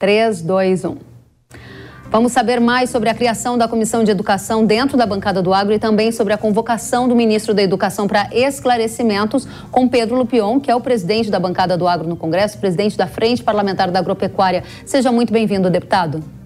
[0.00, 0.96] 3, 2, 1.
[2.08, 5.74] Vamos saber mais sobre a criação da Comissão de Educação dentro da bancada do Agro
[5.74, 10.70] e também sobre a convocação do ministro da Educação para esclarecimentos com Pedro Lupion, que
[10.70, 14.62] é o presidente da bancada do Agro no Congresso, presidente da Frente Parlamentar da Agropecuária.
[14.86, 16.37] Seja muito bem-vindo, deputado.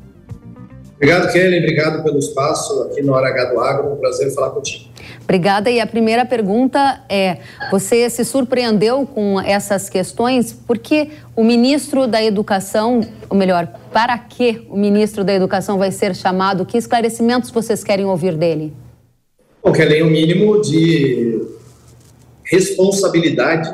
[1.02, 1.58] Obrigado, Kelly.
[1.58, 3.92] Obrigado pelo espaço aqui no Hora H do Agro.
[3.92, 4.84] Um prazer falar contigo.
[5.24, 5.68] Obrigada.
[5.68, 7.38] E a primeira pergunta é:
[7.72, 10.52] você se surpreendeu com essas questões?
[10.52, 16.14] Porque o ministro da Educação, ou melhor, para que o ministro da Educação vai ser
[16.14, 16.64] chamado?
[16.64, 18.72] Que esclarecimentos vocês querem ouvir dele?
[19.60, 21.42] Bom, Kelly, o um mínimo de
[22.44, 23.68] responsabilidade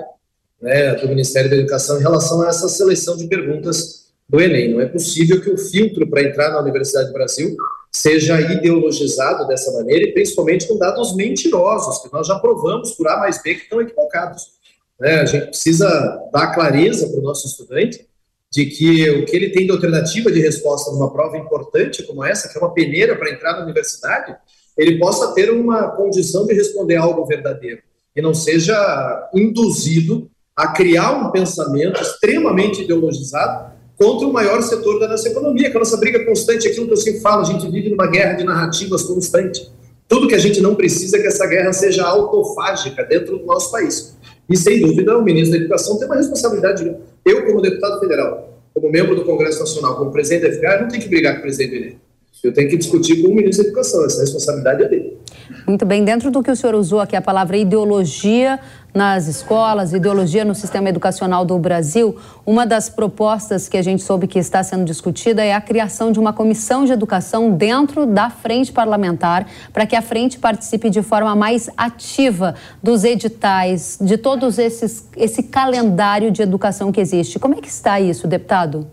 [0.62, 4.72] né, do Ministério da Educação em relação a essa seleção de perguntas do Enem.
[4.72, 7.56] Não é possível que o filtro para entrar na Universidade do Brasil
[7.90, 13.18] seja ideologizado dessa maneira e principalmente com dados mentirosos, que nós já provamos por A
[13.18, 14.58] mais B que estão equivocados.
[15.00, 15.20] Né?
[15.20, 15.88] A gente precisa
[16.32, 18.06] dar clareza para o nosso estudante
[18.50, 22.48] de que o que ele tem de alternativa de resposta numa prova importante como essa,
[22.48, 24.34] que é uma peneira para entrar na universidade,
[24.76, 27.82] ele possa ter uma condição de responder algo verdadeiro
[28.14, 35.08] e não seja induzido a criar um pensamento extremamente ideologizado contra o maior setor da
[35.08, 37.68] nossa economia, que é a nossa briga constante, aquilo que eu sempre falo, a gente
[37.68, 39.68] vive numa guerra de narrativas constante.
[40.06, 43.70] Tudo que a gente não precisa é que essa guerra seja autofágica dentro do nosso
[43.72, 44.16] país.
[44.48, 46.96] E, sem dúvida, o ministro da Educação tem uma responsabilidade.
[47.26, 51.02] Eu, como deputado federal, como membro do Congresso Nacional, como presidente da FGA, não tenho
[51.02, 51.98] que brigar com o presidente INE.
[52.42, 55.18] Eu tenho que discutir com o ministro da Educação, essa responsabilidade é dele.
[55.66, 58.60] Muito bem, dentro do que o senhor usou aqui a palavra ideologia
[58.94, 64.26] nas escolas, ideologia no sistema educacional do Brasil, uma das propostas que a gente soube
[64.26, 68.72] que está sendo discutida é a criação de uma comissão de educação dentro da frente
[68.72, 75.06] parlamentar, para que a frente participe de forma mais ativa dos editais, de todos esses
[75.16, 77.38] esse calendário de educação que existe.
[77.38, 78.86] Como é que está isso, deputado?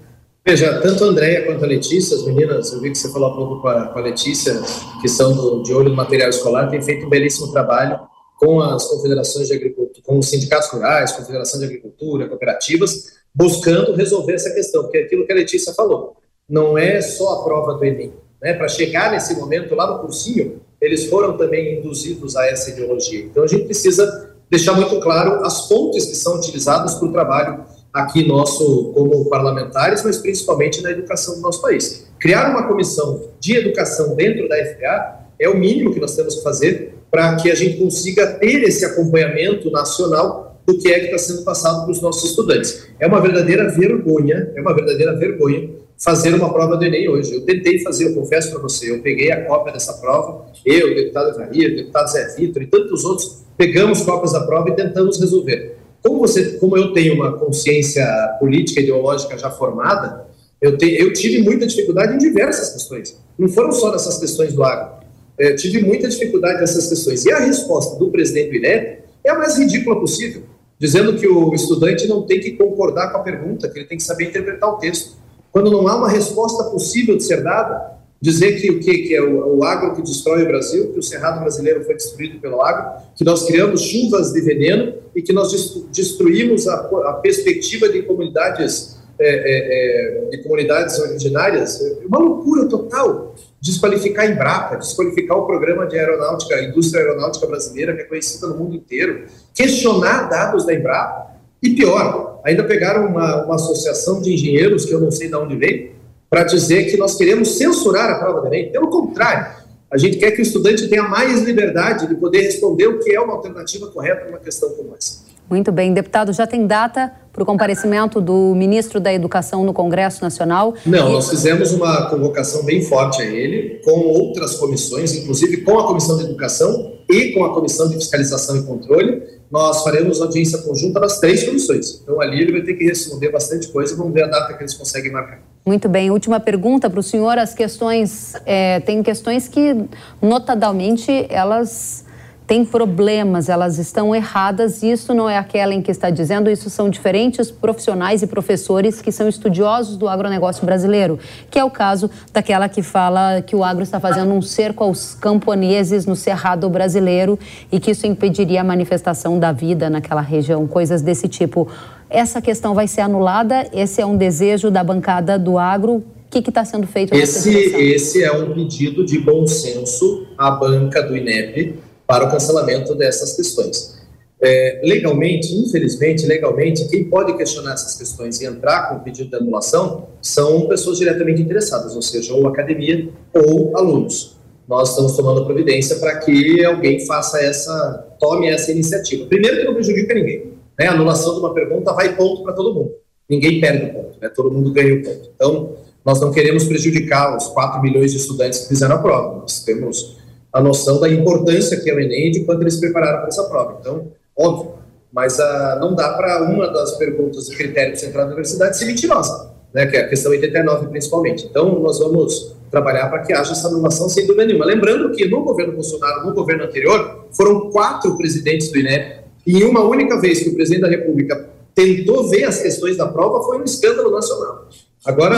[0.46, 3.36] Veja, tanto a Andréia quanto a Letícia, as meninas, eu vi que você falou há
[3.36, 4.62] pouco com a, com a Letícia,
[5.02, 8.00] que são do, de olho no material escolar, têm feito um belíssimo trabalho
[8.46, 14.34] com as confederações de agricultura, com os sindicatos rurais, confederação de agricultura, cooperativas, buscando resolver
[14.34, 16.16] essa questão, porque é aquilo que a Letícia falou,
[16.48, 18.14] não é só a prova do Enem.
[18.40, 18.54] Né?
[18.54, 23.22] Para chegar nesse momento lá no cursinho, eles foram também induzidos a essa ideologia.
[23.22, 27.66] Então a gente precisa deixar muito claro as fontes que são utilizadas para o trabalho
[27.92, 32.08] aqui nosso como parlamentares, mas principalmente na educação do nosso país.
[32.20, 36.44] Criar uma comissão de educação dentro da FPA é o mínimo que nós temos que
[36.44, 41.18] fazer para que a gente consiga ter esse acompanhamento nacional do que é que está
[41.18, 42.90] sendo passado para os nossos estudantes.
[43.00, 47.34] É uma verdadeira vergonha, é uma verdadeira vergonha fazer uma prova do Enem hoje.
[47.34, 51.38] Eu tentei fazer, eu confesso para você, eu peguei a cópia dessa prova, eu, deputado
[51.38, 55.78] o deputado Zé Vitor e tantos outros, pegamos cópias da prova e tentamos resolver.
[56.04, 58.06] Como, você, como eu tenho uma consciência
[58.42, 60.26] política ideológica já formada,
[60.62, 63.18] eu, te, eu tive muita dificuldade em diversas questões.
[63.40, 65.05] Não foram só nessas questões do agro.
[65.38, 67.26] É, tive muita dificuldade nessas questões.
[67.26, 70.44] E a resposta do presidente do é a mais ridícula possível,
[70.80, 74.04] dizendo que o estudante não tem que concordar com a pergunta, que ele tem que
[74.04, 75.18] saber interpretar o texto.
[75.52, 79.22] Quando não há uma resposta possível de ser dada, dizer que o que, que é
[79.22, 83.02] o, o, agro que destrói o Brasil, que o cerrado brasileiro foi destruído pelo agro,
[83.16, 85.52] que nós criamos chuvas de veneno e que nós
[85.92, 92.68] destruímos a, a perspectiva de comunidades é, é, é, de comunidades originárias, é uma loucura
[92.68, 93.34] total.
[93.66, 98.58] Desqualificar a Embrapa, desqualificar o programa de aeronáutica, indústria aeronáutica brasileira, que é conhecida no
[98.58, 101.32] mundo inteiro, questionar dados da Embrapa,
[101.64, 105.56] e pior, ainda pegaram uma, uma associação de engenheiros, que eu não sei de onde
[105.56, 105.94] veio,
[106.30, 108.72] para dizer que nós queremos censurar a prova do Enem.
[108.72, 113.00] Pelo contrário, a gente quer que o estudante tenha mais liberdade de poder responder o
[113.00, 115.24] que é uma alternativa correta numa questão como essa.
[115.50, 115.94] Muito bem.
[115.94, 120.74] Deputado, já tem data para o comparecimento do ministro da Educação no Congresso Nacional?
[120.86, 125.86] Não, nós fizemos uma convocação bem forte a ele, com outras comissões, inclusive com a
[125.86, 129.22] Comissão de Educação e com a Comissão de Fiscalização e Controle.
[129.52, 132.00] Nós faremos audiência conjunta das três comissões.
[132.02, 133.96] Então, ali ele vai ter que responder bastante coisa.
[133.96, 135.40] Vamos ver a data que eles conseguem marcar.
[135.66, 136.10] Muito bem.
[136.10, 137.38] Última pergunta para o senhor.
[137.38, 139.76] As questões, é, tem questões que,
[140.22, 142.05] notadamente, elas
[142.48, 144.84] têm problemas, elas estão erradas.
[144.84, 149.12] Isso não é aquela em que está dizendo, isso são diferentes profissionais e professores que
[149.12, 151.20] são estudiosos do agronegócio brasileiro,
[151.50, 155.16] que é o caso daquela que fala que o agro está fazendo um cerco aos
[155.16, 157.40] camponeses no cerrado brasileiro
[157.72, 161.68] e que isso impediria a manifestação da vida naquela região, coisas desse tipo.
[162.10, 163.68] Essa questão vai ser anulada?
[163.74, 165.96] Esse é um desejo da bancada do agro?
[165.96, 167.16] O que está sendo feito?
[167.16, 172.96] Esse, esse é um pedido de bom senso à banca do INEP para o cancelamento
[172.96, 173.96] dessas questões.
[174.42, 179.36] É, legalmente, infelizmente, legalmente, quem pode questionar essas questões e entrar com o pedido de
[179.36, 184.36] anulação são pessoas diretamente interessadas, ou seja, ou academia ou alunos.
[184.68, 189.26] Nós estamos tomando providência para que alguém faça essa, tome essa iniciativa.
[189.26, 190.54] Primeiro que não prejudica ninguém.
[190.78, 190.88] Né?
[190.88, 192.92] A anulação de uma pergunta vai ponto para todo mundo.
[193.30, 194.30] Ninguém perde o ponto, né?
[194.30, 195.32] todo mundo ganha o ponto.
[195.36, 199.40] Então, nós não queremos prejudicar os 4 milhões de estudantes que fizeram a prova.
[199.40, 200.18] Nós temos
[200.56, 203.78] a noção da importância que é o Enem de quanto eles prepararam para essa prova.
[203.82, 204.76] Então, óbvio,
[205.12, 209.52] mas ah, não dá para uma das perguntas e critérios de na universidade ser mentirosa,
[209.74, 211.46] né, que é a questão 89 principalmente.
[211.46, 214.64] Então, nós vamos trabalhar para que haja essa anulação sem dúvida nenhuma.
[214.64, 219.82] Lembrando que no governo Bolsonaro, no governo anterior, foram quatro presidentes do INEP, e uma
[219.82, 223.64] única vez que o presidente da República tentou ver as questões da prova foi um
[223.66, 224.70] escândalo nacional.
[225.06, 225.36] Agora,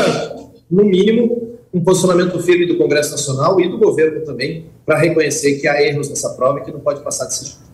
[0.70, 5.68] no mínimo, um posicionamento firme do Congresso Nacional e do governo também para reconhecer que
[5.68, 7.68] há erros nessa prova e que não pode passar desse jeito.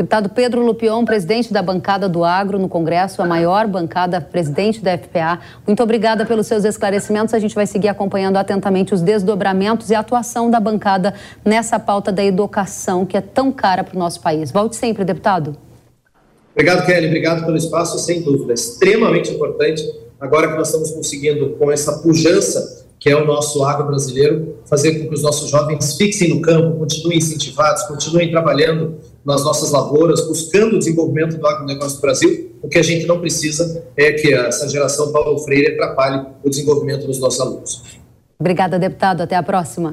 [0.00, 4.96] Deputado Pedro Lupion, presidente da bancada do Agro no Congresso, a maior bancada presidente da
[4.96, 5.40] FPA.
[5.66, 7.34] Muito obrigada pelos seus esclarecimentos.
[7.34, 11.12] A gente vai seguir acompanhando atentamente os desdobramentos e a atuação da bancada
[11.44, 14.50] nessa pauta da educação que é tão cara para o nosso país.
[14.50, 15.54] Volte sempre, deputado.
[16.54, 17.08] Obrigado, Kelly.
[17.08, 18.54] Obrigado pelo espaço, sem dúvida.
[18.54, 19.84] Extremamente importante,
[20.18, 24.98] agora que nós estamos conseguindo, com essa pujança que é o nosso agro brasileiro, fazer
[24.98, 30.26] com que os nossos jovens fixem no campo, continuem incentivados, continuem trabalhando nas nossas lavouras,
[30.26, 32.50] buscando o desenvolvimento do agronegócio do Brasil.
[32.62, 37.06] O que a gente não precisa é que essa geração Paulo Freire atrapalhe o desenvolvimento
[37.06, 37.82] dos nossos alunos.
[38.38, 39.22] Obrigada, deputado.
[39.22, 39.92] Até a próxima.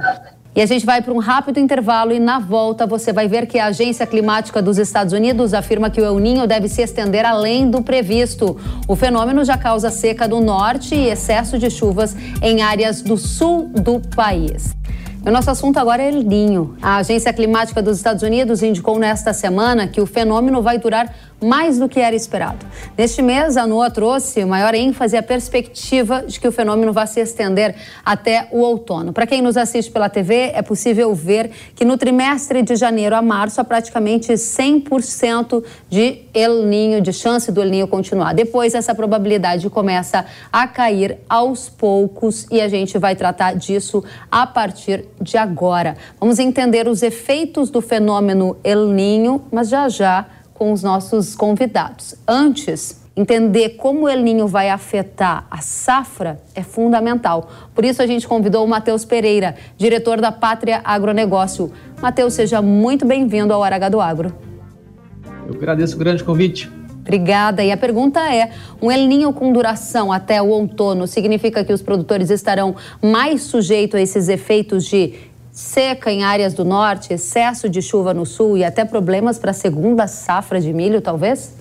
[0.57, 3.59] E a gente vai para um rápido intervalo e na volta você vai ver que
[3.59, 7.69] a Agência Climática dos Estados Unidos afirma que o El Ninho deve se estender além
[7.69, 8.57] do previsto.
[8.87, 13.67] O fenômeno já causa seca do norte e excesso de chuvas em áreas do sul
[13.67, 14.75] do país.
[15.23, 16.75] O nosso assunto agora é El Ninho.
[16.81, 21.77] A Agência Climática dos Estados Unidos indicou nesta semana que o fenômeno vai durar mais
[21.77, 22.65] do que era esperado.
[22.97, 27.19] Neste mês, a NOAA trouxe maior ênfase à perspectiva de que o fenômeno vai se
[27.19, 29.13] estender até o outono.
[29.13, 33.21] Para quem nos assiste pela TV, é possível ver que no trimestre de janeiro a
[33.21, 38.33] março há praticamente 100% de El Ninho, de chance do El Ninho continuar.
[38.33, 44.47] Depois, essa probabilidade começa a cair aos poucos e a gente vai tratar disso a
[44.47, 45.95] partir de agora.
[46.19, 50.25] Vamos entender os efeitos do fenômeno El Ninho, mas já já
[50.57, 52.15] com os nossos convidados.
[52.27, 57.47] Antes, entender como o El Ninho vai afetar a safra é fundamental.
[57.75, 61.71] Por isso, a gente convidou o Matheus Pereira, diretor da Pátria Agronegócio.
[62.01, 64.33] Matheus, seja muito bem-vindo ao H do Agro.
[65.47, 66.69] Eu agradeço o grande convite.
[66.99, 67.63] Obrigada.
[67.63, 68.51] E a pergunta é:
[68.81, 73.95] um El Ninho com duração até o outono significa que os produtores estarão mais sujeitos
[73.95, 75.13] a esses efeitos de
[75.57, 79.53] seca em áreas do norte, excesso de chuva no sul e até problemas para a
[79.55, 81.55] segunda safra de milho, talvez?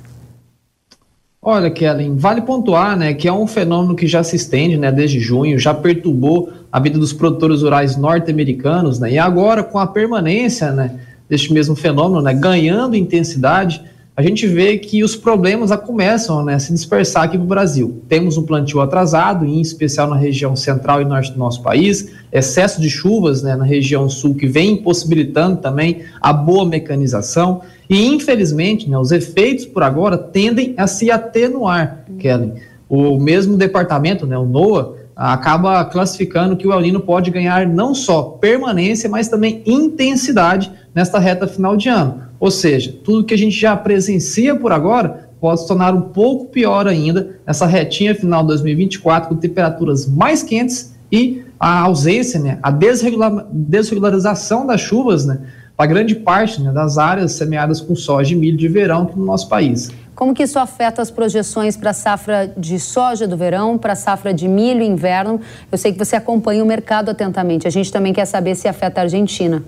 [1.41, 5.19] Olha, Kellen, vale pontuar né, que é um fenômeno que já se estende né, desde
[5.19, 10.73] junho, já perturbou a vida dos produtores rurais norte-americanos, né, e agora, com a permanência
[10.73, 13.83] né, deste mesmo fenômeno, né, ganhando intensidade,
[14.17, 18.03] a gente vê que os problemas começam né, a se dispersar aqui no Brasil.
[18.09, 22.81] Temos um plantio atrasado, em especial na região central e norte do nosso país, excesso
[22.81, 27.61] de chuvas né, na região sul, que vem impossibilitando também a boa mecanização.
[27.91, 32.55] E, infelizmente, né, os efeitos por agora tendem a se atenuar, Kellen.
[32.89, 37.95] O mesmo departamento, né, o NOAA, acaba classificando que o El Nino pode ganhar não
[37.95, 42.26] só permanência, mas também intensidade nesta reta final de ano.
[42.39, 46.47] Ou seja, tudo que a gente já presencia por agora pode se tornar um pouco
[46.47, 52.59] pior ainda nessa retinha final de 2024, com temperaturas mais quentes e a ausência, né,
[52.63, 55.41] a desregular, desregularização das chuvas, né,
[55.77, 59.25] para grande parte né, das áreas semeadas com soja e milho de verão aqui no
[59.25, 59.91] nosso país.
[60.15, 63.97] Como que isso afeta as projeções para a safra de soja do verão, para a
[63.97, 65.39] safra de milho inverno?
[65.71, 67.67] Eu sei que você acompanha o mercado atentamente.
[67.69, 69.63] A gente também quer saber se afeta a Argentina.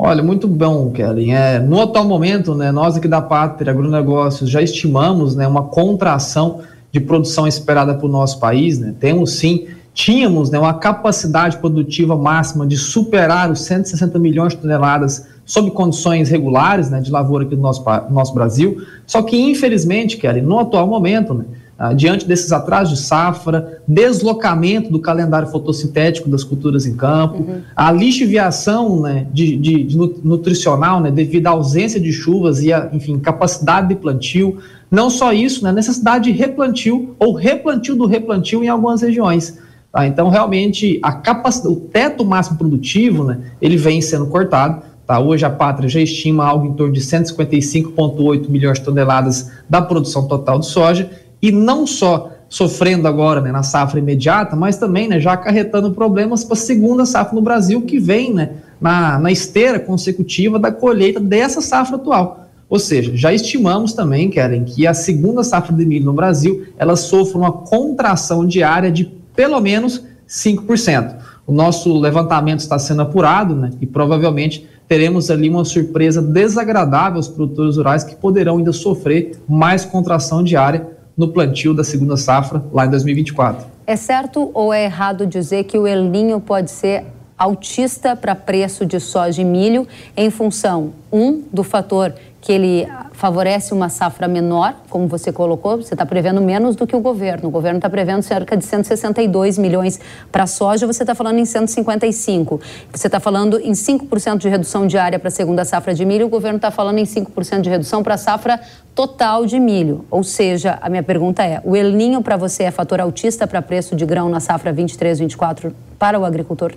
[0.00, 1.34] Olha, muito bom, Kellen.
[1.34, 6.60] É, no atual momento, né, nós aqui da Pátria Agronegócios já estimamos né, uma contração
[6.92, 8.78] de produção esperada para o nosso país.
[8.78, 8.94] Né?
[9.00, 15.26] Temos sim, tínhamos né, uma capacidade produtiva máxima de superar os 160 milhões de toneladas
[15.44, 18.80] sob condições regulares né, de lavoura aqui no nosso, no nosso Brasil.
[19.04, 21.44] Só que, infelizmente, Kelly, no atual momento, né,
[21.80, 27.60] ah, diante desses atrasos de safra, deslocamento do calendário fotossintético das culturas em campo, uhum.
[27.76, 32.88] a lixiviação né, de, de, de, nutricional né, devido à ausência de chuvas e a,
[32.92, 34.58] enfim, capacidade de plantio.
[34.90, 39.56] Não só isso, né, necessidade de replantio ou replantio do replantio em algumas regiões.
[39.92, 40.04] Tá?
[40.04, 44.82] Então, realmente, a capacidade, o teto máximo produtivo, né, ele vem sendo cortado.
[45.06, 45.20] Tá?
[45.20, 50.26] Hoje a Pátria já estima algo em torno de 155,8 milhões de toneladas da produção
[50.26, 51.08] total de soja
[51.40, 56.44] e não só sofrendo agora né, na safra imediata, mas também né, já acarretando problemas
[56.44, 61.20] para a segunda safra no Brasil, que vem né, na, na esteira consecutiva da colheita
[61.20, 62.46] dessa safra atual.
[62.70, 66.96] Ou seja, já estimamos também, Keren, que a segunda safra de milho no Brasil ela
[66.96, 71.16] sofre uma contração diária de pelo menos 5%.
[71.46, 77.28] O nosso levantamento está sendo apurado né, e provavelmente teremos ali uma surpresa desagradável aos
[77.28, 82.86] produtores rurais que poderão ainda sofrer mais contração diária no plantio da segunda safra lá
[82.86, 83.66] em 2024.
[83.84, 87.04] É certo ou é errado dizer que o El Ninho pode ser
[87.38, 89.86] altista para preço de soja e milho
[90.16, 95.94] em função, um, do fator que ele favorece uma safra menor, como você colocou, você
[95.94, 97.48] está prevendo menos do que o governo.
[97.48, 99.98] O governo está prevendo cerca de 162 milhões
[100.30, 102.60] para soja, você está falando em 155.
[102.92, 106.28] Você está falando em 5% de redução diária para a segunda safra de milho, o
[106.28, 108.60] governo está falando em 5% de redução para a safra
[108.94, 110.04] total de milho.
[110.08, 113.60] Ou seja, a minha pergunta é: o El Ninho para você é fator altista para
[113.60, 116.72] preço de grão na safra 23-24 para o agricultor?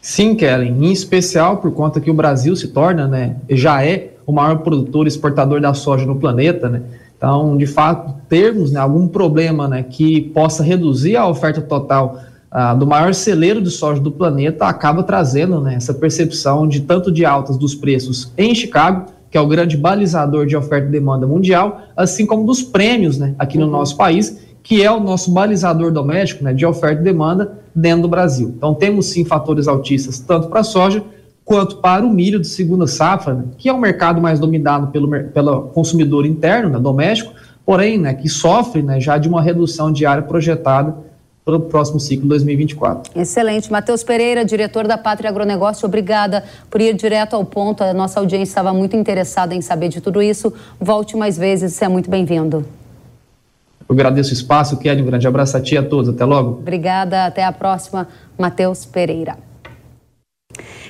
[0.00, 4.32] Sim, Kellen, em especial por conta que o Brasil se torna, né, já é o
[4.32, 6.82] maior produtor e exportador da soja no planeta, né?
[7.16, 12.20] Então, de fato, termos né, algum problema né, que possa reduzir a oferta total
[12.50, 17.10] ah, do maior celeiro de soja do planeta acaba trazendo né, essa percepção de tanto
[17.10, 21.26] de altas dos preços em Chicago, que é o grande balizador de oferta e demanda
[21.26, 23.72] mundial, assim como dos prêmios né, aqui no uhum.
[23.72, 28.08] nosso país, que é o nosso balizador doméstico né, de oferta e demanda dentro do
[28.08, 28.52] Brasil.
[28.56, 31.02] Então, temos sim fatores altistas, tanto para a soja
[31.44, 35.08] quanto para o milho de segunda safra, né, que é um mercado mais dominado pelo,
[35.30, 37.32] pelo consumidor interno, né, doméstico,
[37.64, 40.94] porém, né, que sofre né, já de uma redução diária projetada
[41.44, 43.18] para o próximo ciclo 2024.
[43.18, 43.72] Excelente.
[43.72, 47.82] Matheus Pereira, diretor da Pátria Agronegócio, obrigada por ir direto ao ponto.
[47.82, 50.52] A nossa audiência estava muito interessada em saber de tudo isso.
[50.78, 52.66] Volte mais vezes, você é muito bem-vindo.
[53.88, 55.02] Eu agradeço o espaço, Kelly.
[55.02, 56.10] Um grande abraço a ti e a todos.
[56.10, 56.58] Até logo.
[56.58, 57.24] Obrigada.
[57.24, 59.47] Até a próxima, Matheus Pereira.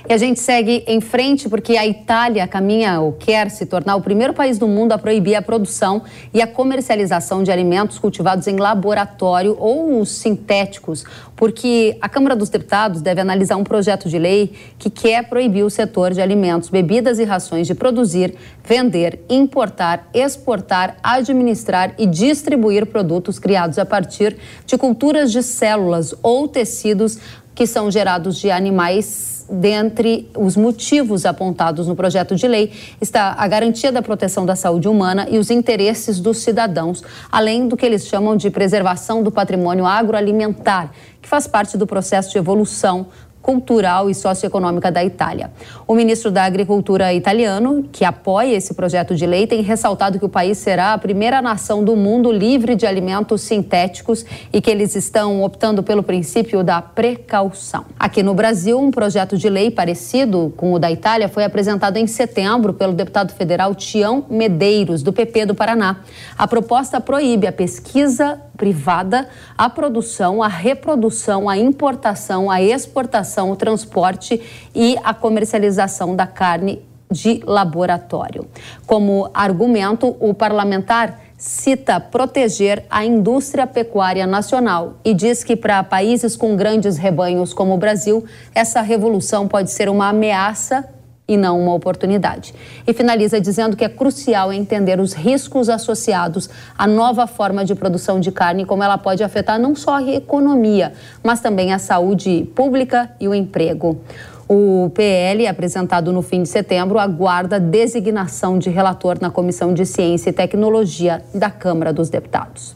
[0.08, 4.00] E a gente segue em frente porque a Itália caminha ou quer se tornar o
[4.00, 6.02] primeiro país do mundo a proibir a produção
[6.32, 11.04] e a comercialização de alimentos cultivados em laboratório ou os sintéticos,
[11.36, 15.70] porque a Câmara dos Deputados deve analisar um projeto de lei que quer proibir o
[15.70, 18.34] setor de alimentos, bebidas e rações de produzir,
[18.64, 26.48] vender, importar, exportar, administrar e distribuir produtos criados a partir de culturas de células ou
[26.48, 27.18] tecidos
[27.58, 33.48] que são gerados de animais dentre os motivos apontados no projeto de lei está a
[33.48, 37.02] garantia da proteção da saúde humana e os interesses dos cidadãos,
[37.32, 42.30] além do que eles chamam de preservação do patrimônio agroalimentar, que faz parte do processo
[42.30, 43.08] de evolução
[43.48, 45.50] cultural e socioeconômica da Itália.
[45.86, 50.28] O ministro da Agricultura italiano, que apoia esse projeto de lei, tem ressaltado que o
[50.28, 54.22] país será a primeira nação do mundo livre de alimentos sintéticos
[54.52, 57.86] e que eles estão optando pelo princípio da precaução.
[57.98, 62.06] Aqui no Brasil, um projeto de lei parecido com o da Itália foi apresentado em
[62.06, 66.00] setembro pelo deputado federal Tião Medeiros, do PP do Paraná.
[66.36, 73.56] A proposta proíbe a pesquisa privada, a produção, a reprodução, a importação, a exportação, o
[73.56, 74.42] transporte
[74.74, 78.46] e a comercialização da carne de laboratório.
[78.86, 86.36] Como argumento, o parlamentar cita proteger a indústria pecuária nacional e diz que para países
[86.36, 90.84] com grandes rebanhos como o Brasil, essa revolução pode ser uma ameaça
[91.28, 92.54] e não uma oportunidade.
[92.86, 98.18] E finaliza dizendo que é crucial entender os riscos associados à nova forma de produção
[98.18, 103.10] de carne, como ela pode afetar não só a economia, mas também a saúde pública
[103.20, 104.00] e o emprego.
[104.48, 110.30] O PL, apresentado no fim de setembro, aguarda designação de relator na Comissão de Ciência
[110.30, 112.74] e Tecnologia da Câmara dos Deputados.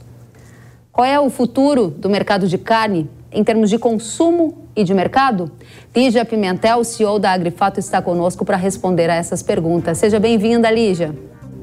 [0.93, 5.51] Qual é o futuro do mercado de carne em termos de consumo e de mercado?
[5.95, 9.99] Lígia Pimentel, CEO da Agrifato, está conosco para responder a essas perguntas.
[9.99, 11.15] Seja bem-vinda, Lígia.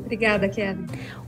[0.04, 0.80] Obrigada, Kelly.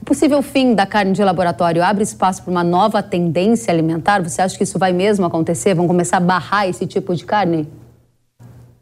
[0.02, 4.22] O possível fim da carne de laboratório abre espaço para uma nova tendência alimentar?
[4.24, 5.76] Você acha que isso vai mesmo acontecer?
[5.76, 7.68] Vão começar a barrar esse tipo de carne?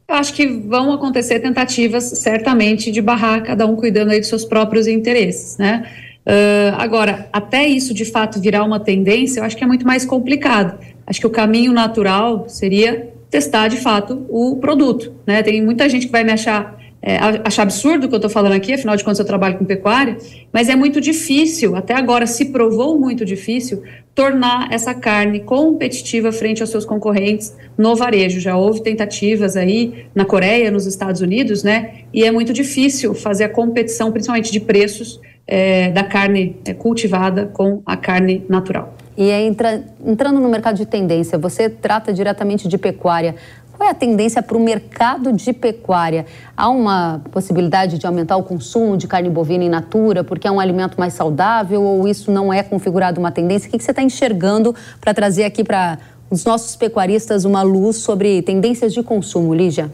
[0.07, 4.43] Eu acho que vão acontecer tentativas, certamente, de barrar, cada um cuidando aí dos seus
[4.45, 5.85] próprios interesses, né?
[6.25, 10.05] Uh, agora, até isso de fato virar uma tendência, eu acho que é muito mais
[10.05, 10.77] complicado.
[11.07, 15.13] Acho que o caminho natural seria testar de fato o produto.
[15.25, 15.41] Né?
[15.41, 17.17] Tem muita gente que vai me achar, é,
[17.57, 20.17] absurdo o que eu estou falando aqui, afinal de contas eu trabalho com pecuária,
[20.51, 26.61] mas é muito difícil, até agora se provou muito difícil, tornar essa carne competitiva frente
[26.61, 28.39] aos seus concorrentes no varejo.
[28.39, 32.01] Já houve tentativas aí na Coreia, nos Estados Unidos, né?
[32.13, 37.47] E é muito difícil fazer a competição, principalmente de preços, é, da carne é, cultivada
[37.47, 38.93] com a carne natural.
[39.17, 43.35] E entra, entrando no mercado de tendência, você trata diretamente de pecuária.
[43.75, 46.25] Qual é a tendência para o mercado de pecuária?
[46.55, 50.59] Há uma possibilidade de aumentar o consumo de carne bovina in natura porque é um
[50.59, 53.67] alimento mais saudável ou isso não é configurado uma tendência?
[53.67, 55.97] O que você está enxergando para trazer aqui para
[56.29, 59.89] os nossos pecuaristas uma luz sobre tendências de consumo, Lígia?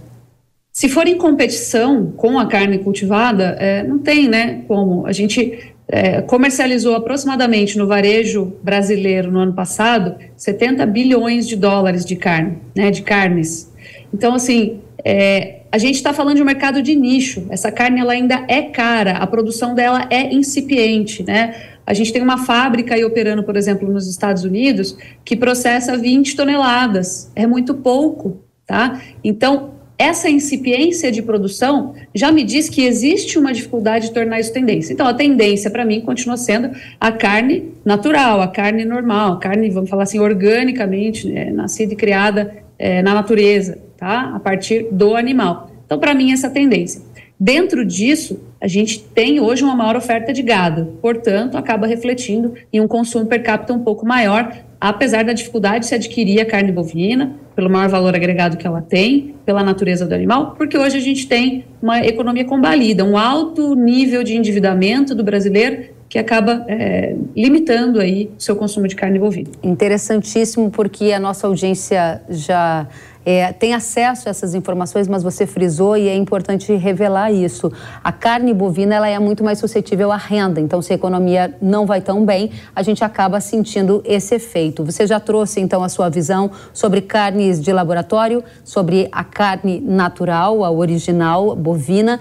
[0.75, 4.63] Se for em competição com a carne cultivada, é, não tem, né?
[4.67, 11.55] Como a gente é, comercializou aproximadamente no varejo brasileiro no ano passado 70 bilhões de
[11.55, 13.71] dólares de carne, né, de carnes.
[14.13, 17.47] Então, assim, é, a gente está falando de um mercado de nicho.
[17.49, 21.55] Essa carne ela ainda é cara, a produção dela é incipiente, né?
[21.87, 26.35] A gente tem uma fábrica aí operando, por exemplo, nos Estados Unidos, que processa 20
[26.35, 27.31] toneladas.
[27.33, 28.99] É muito pouco, tá?
[29.23, 34.51] Então, essa incipiência de produção já me diz que existe uma dificuldade de tornar isso
[34.51, 34.91] tendência.
[34.91, 39.69] Então, a tendência para mim continua sendo a carne natural, a carne normal, a carne,
[39.69, 44.33] vamos falar assim, organicamente, né, nascida e criada é, na natureza, tá?
[44.35, 45.71] A partir do animal.
[45.85, 47.01] Então, para mim, essa tendência.
[47.39, 52.81] Dentro disso, a gente tem hoje uma maior oferta de gado, portanto, acaba refletindo em
[52.81, 54.55] um consumo per capita um pouco maior,
[54.89, 58.81] apesar da dificuldade de se adquirir a carne bovina, pelo maior valor agregado que ela
[58.81, 63.75] tem, pela natureza do animal, porque hoje a gente tem uma economia combalida, um alto
[63.75, 69.17] nível de endividamento do brasileiro que acaba é, limitando aí o seu consumo de carne
[69.17, 69.49] bovina.
[69.63, 72.87] Interessantíssimo, porque a nossa audiência já
[73.25, 77.71] é, tem acesso a essas informações, mas você frisou e é importante revelar isso.
[78.03, 81.85] A carne bovina ela é muito mais suscetível à renda, então se a economia não
[81.87, 84.85] vai tão bem, a gente acaba sentindo esse efeito.
[84.85, 90.63] Você já trouxe então a sua visão sobre carnes de laboratório, sobre a carne natural,
[90.63, 92.19] a original bovina,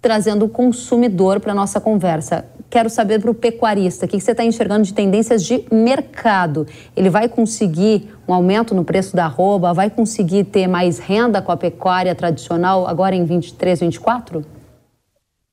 [0.00, 4.44] trazendo o consumidor para nossa conversa quero saber para o pecuarista, o que você está
[4.44, 6.66] enxergando de tendências de mercado?
[6.94, 9.72] Ele vai conseguir um aumento no preço da arroba?
[9.72, 14.44] Vai conseguir ter mais renda com a pecuária tradicional agora em 23, 24?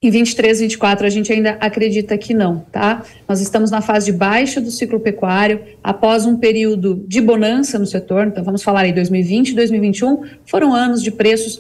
[0.04, 3.02] Em 23, 24 a gente ainda acredita que não, tá?
[3.28, 7.88] Nós estamos na fase de baixa do ciclo pecuário, após um período de bonança no
[7.88, 11.60] setor, então vamos falar aí 2020 e 2021, foram anos de preços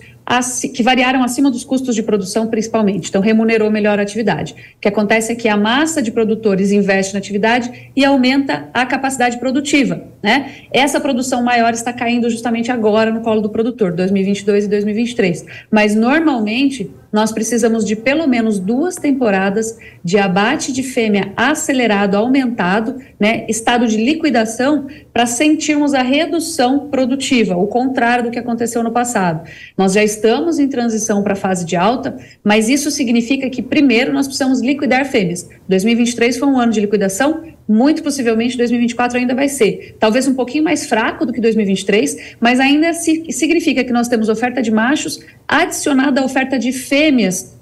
[0.73, 3.09] que variaram acima dos custos de produção, principalmente.
[3.09, 4.53] Então, remunerou melhor a atividade.
[4.77, 8.85] O que acontece é que a massa de produtores investe na atividade e aumenta a
[8.85, 10.03] capacidade produtiva.
[10.23, 10.51] Né?
[10.71, 15.45] Essa produção maior está caindo justamente agora no colo do produtor, 2022 e 2023.
[15.69, 22.97] Mas, normalmente, nós precisamos de pelo menos duas temporadas de abate de fêmea acelerado, aumentado,
[23.17, 28.91] né, estado de liquidação, para sentirmos a redução produtiva, o contrário do que aconteceu no
[28.91, 29.47] passado.
[29.77, 34.11] Nós já estamos em transição para a fase de alta, mas isso significa que, primeiro,
[34.11, 35.49] nós precisamos liquidar fêmeas.
[35.69, 39.95] 2023 foi um ano de liquidação, muito possivelmente 2024 ainda vai ser.
[39.99, 44.61] Talvez um pouquinho mais fraco do que 2023, mas ainda significa que nós temos oferta
[44.61, 47.04] de machos adicionada à oferta de fêmeas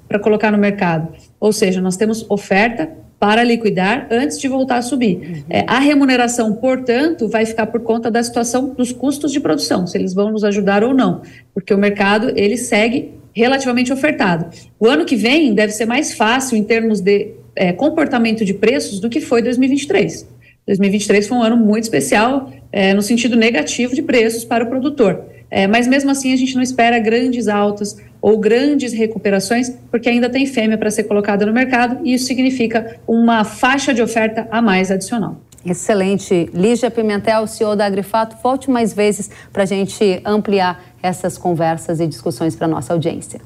[0.07, 1.09] para colocar no mercado.
[1.39, 2.89] Ou seja, nós temos oferta
[3.19, 5.15] para liquidar antes de voltar a subir.
[5.15, 5.43] Uhum.
[5.49, 9.97] É, a remuneração, portanto, vai ficar por conta da situação dos custos de produção, se
[9.97, 11.21] eles vão nos ajudar ou não,
[11.53, 14.47] porque o mercado ele segue relativamente ofertado.
[14.79, 18.99] O ano que vem deve ser mais fácil em termos de é, comportamento de preços
[18.99, 20.27] do que foi 2023.
[20.67, 25.23] 2023 foi um ano muito especial é, no sentido negativo de preços para o produtor.
[25.49, 30.29] É, mas mesmo assim a gente não espera grandes altas ou grandes recuperações, porque ainda
[30.29, 34.61] tem fêmea para ser colocada no mercado e isso significa uma faixa de oferta a
[34.61, 35.35] mais adicional.
[35.65, 36.49] Excelente.
[36.53, 42.07] Lígia Pimentel, CEO da Agrifato, volte mais vezes para a gente ampliar essas conversas e
[42.07, 43.41] discussões para a nossa audiência.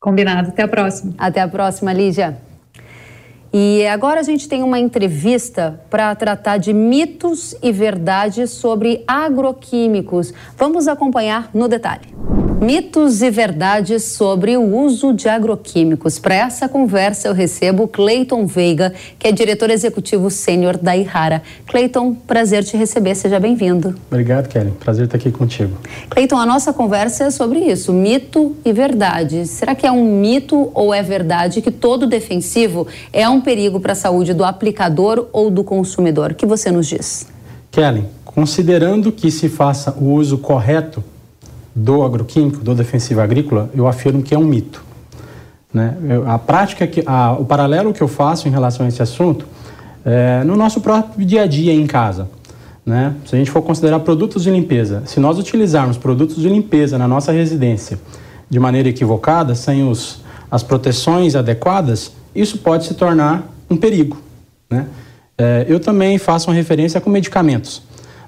[0.00, 0.48] Combinado.
[0.48, 1.14] Até a próxima.
[1.18, 2.38] Até a próxima, Lígia.
[3.52, 10.32] E agora a gente tem uma entrevista para tratar de mitos e verdades sobre agroquímicos.
[10.56, 12.15] Vamos acompanhar no detalhe.
[12.60, 16.18] Mitos e verdades sobre o uso de agroquímicos.
[16.18, 21.42] Para essa conversa, eu recebo Cleiton Veiga, que é diretor executivo sênior da Ihara.
[21.66, 23.94] Cleiton, prazer te receber, seja bem-vindo.
[24.10, 24.70] Obrigado, Kelly.
[24.80, 25.76] Prazer estar aqui contigo.
[26.08, 29.46] Cleiton, a nossa conversa é sobre isso, mito e verdade.
[29.46, 33.92] Será que é um mito ou é verdade que todo defensivo é um perigo para
[33.92, 36.32] a saúde do aplicador ou do consumidor?
[36.32, 37.26] O que você nos diz?
[37.70, 41.04] Kelly, considerando que se faça o uso correto
[41.76, 44.82] do agroquímico, do defensivo agrícola, eu afirmo que é um mito.
[45.72, 45.94] Né?
[46.08, 49.44] Eu, a prática, que, a, o paralelo que eu faço em relação a esse assunto
[50.02, 52.30] é no nosso próprio dia a dia em casa.
[52.84, 53.14] Né?
[53.26, 57.06] Se a gente for considerar produtos de limpeza, se nós utilizarmos produtos de limpeza na
[57.06, 57.98] nossa residência
[58.48, 64.16] de maneira equivocada, sem os, as proteções adequadas, isso pode se tornar um perigo.
[64.70, 64.86] Né?
[65.36, 67.82] É, eu também faço uma referência com medicamentos.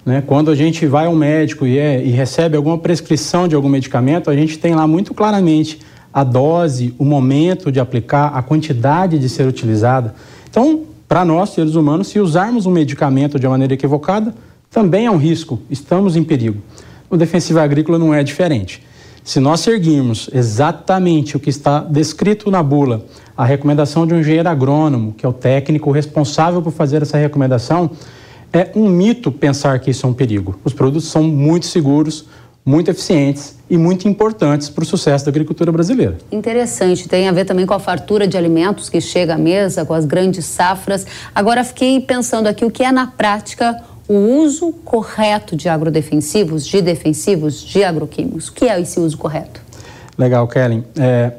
[0.05, 0.23] Né?
[0.27, 4.31] Quando a gente vai ao médico e, é, e recebe alguma prescrição de algum medicamento,
[4.31, 5.81] a gente tem lá muito claramente
[6.13, 10.15] a dose, o momento de aplicar, a quantidade de ser utilizada.
[10.51, 14.35] Então, para nós, seres humanos, se usarmos um medicamento de uma maneira equivocada,
[14.71, 16.61] também é um risco, estamos em perigo.
[17.09, 18.83] O defensivo agrícola não é diferente.
[19.25, 23.05] Se nós seguirmos exatamente o que está descrito na bula,
[23.37, 27.91] a recomendação de um engenheiro agrônomo, que é o técnico responsável por fazer essa recomendação,
[28.53, 30.59] é um mito pensar que isso é um perigo.
[30.65, 32.27] Os produtos são muito seguros,
[32.65, 36.19] muito eficientes e muito importantes para o sucesso da agricultura brasileira.
[36.31, 39.95] Interessante, tem a ver também com a fartura de alimentos que chega à mesa, com
[39.95, 41.07] as grandes safras.
[41.35, 46.81] Agora fiquei pensando aqui o que é na prática o uso correto de agrodefensivos, de
[46.81, 48.49] defensivos, de agroquímicos.
[48.49, 49.61] O que é esse uso correto?
[50.17, 50.85] Legal, Kellen.
[50.99, 51.33] É,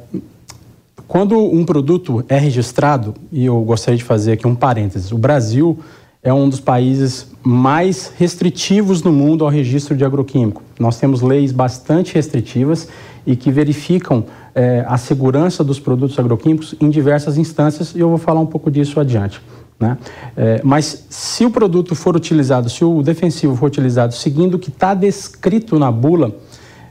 [1.08, 5.80] quando um produto é registrado, e eu gostaria de fazer aqui um parênteses, o Brasil
[6.22, 10.62] é um dos países mais restritivos no mundo ao registro de agroquímico.
[10.78, 12.90] Nós temos leis bastante restritivas
[13.26, 18.18] e que verificam é, a segurança dos produtos agroquímicos em diversas instâncias e eu vou
[18.18, 19.42] falar um pouco disso adiante.
[19.80, 19.98] Né?
[20.36, 24.70] É, mas se o produto for utilizado, se o defensivo for utilizado seguindo o que
[24.70, 26.36] está descrito na bula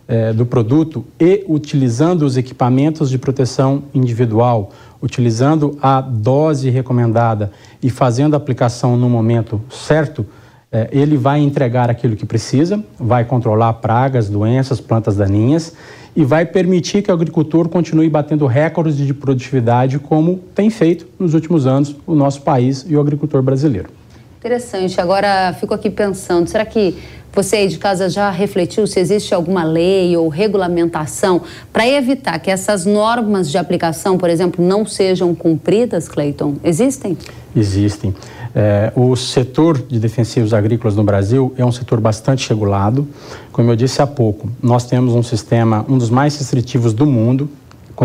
[0.08, 7.52] é, do produto e utilizando os equipamentos de proteção individual, utilizando a dose recomendada
[7.82, 10.26] e fazendo a aplicação no momento certo,
[10.72, 15.74] é, ele vai entregar aquilo que precisa, vai controlar pragas, doenças, plantas daninhas
[16.16, 21.32] e vai permitir que o agricultor continue batendo recordes de produtividade, como tem feito nos
[21.34, 23.90] últimos anos o nosso país e o agricultor brasileiro.
[24.38, 25.00] Interessante.
[25.00, 26.96] Agora, fico aqui pensando: será que
[27.32, 32.50] você aí de casa já refletiu se existe alguma lei ou regulamentação para evitar que
[32.50, 36.56] essas normas de aplicação, por exemplo, não sejam cumpridas, Cleiton?
[36.64, 37.16] Existem?
[37.54, 38.14] Existem.
[38.54, 43.06] É, o setor de defensivos agrícolas no Brasil é um setor bastante regulado.
[43.52, 47.48] Como eu disse há pouco, nós temos um sistema, um dos mais restritivos do mundo,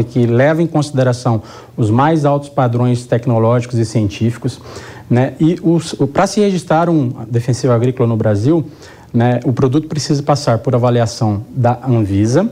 [0.10, 1.42] que leva em consideração
[1.78, 4.60] os mais altos padrões tecnológicos e científicos.
[5.10, 5.34] Né?
[5.40, 5.58] E
[6.08, 8.66] para se registrar um defensivo agrícola no Brasil,
[9.14, 12.52] né, o produto precisa passar por avaliação da Anvisa,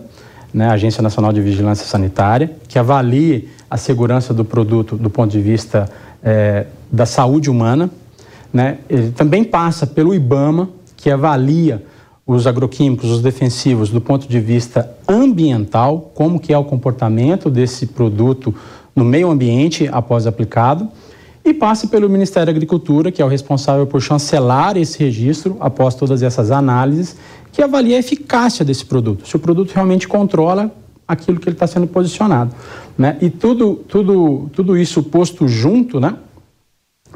[0.53, 5.41] né, Agência Nacional de Vigilância Sanitária, que avalie a segurança do produto do ponto de
[5.41, 5.89] vista
[6.21, 7.89] é, da saúde humana.
[8.53, 8.79] Né?
[8.89, 11.83] Ele também passa pelo IBAMA, que avalia
[12.27, 17.87] os agroquímicos, os defensivos, do ponto de vista ambiental, como que é o comportamento desse
[17.87, 18.53] produto
[18.95, 20.87] no meio ambiente após aplicado
[21.43, 25.95] e passe pelo Ministério da Agricultura, que é o responsável por chancelar esse registro após
[25.95, 27.15] todas essas análises,
[27.51, 30.71] que avalia a eficácia desse produto, se o produto realmente controla
[31.07, 32.55] aquilo que ele está sendo posicionado.
[32.97, 33.17] Né?
[33.21, 36.15] E tudo, tudo, tudo isso posto junto, né?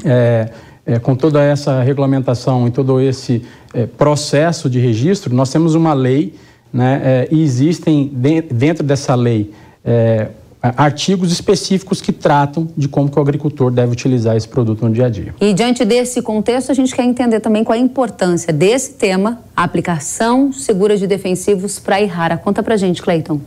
[0.04, 0.50] É,
[0.86, 3.42] é, com toda essa regulamentação e todo esse
[3.74, 6.36] é, processo de registro, nós temos uma lei
[6.72, 9.52] né, é, e existem de, dentro dessa lei
[9.84, 10.30] é,
[10.78, 15.06] artigos específicos que tratam de como que o agricultor deve utilizar esse produto no dia
[15.06, 15.36] a dia.
[15.42, 19.64] E diante desse contexto, a gente quer entender também qual a importância desse tema, a
[19.64, 22.38] aplicação segura de defensivos para a Irara.
[22.38, 23.40] Conta para gente, Cleiton.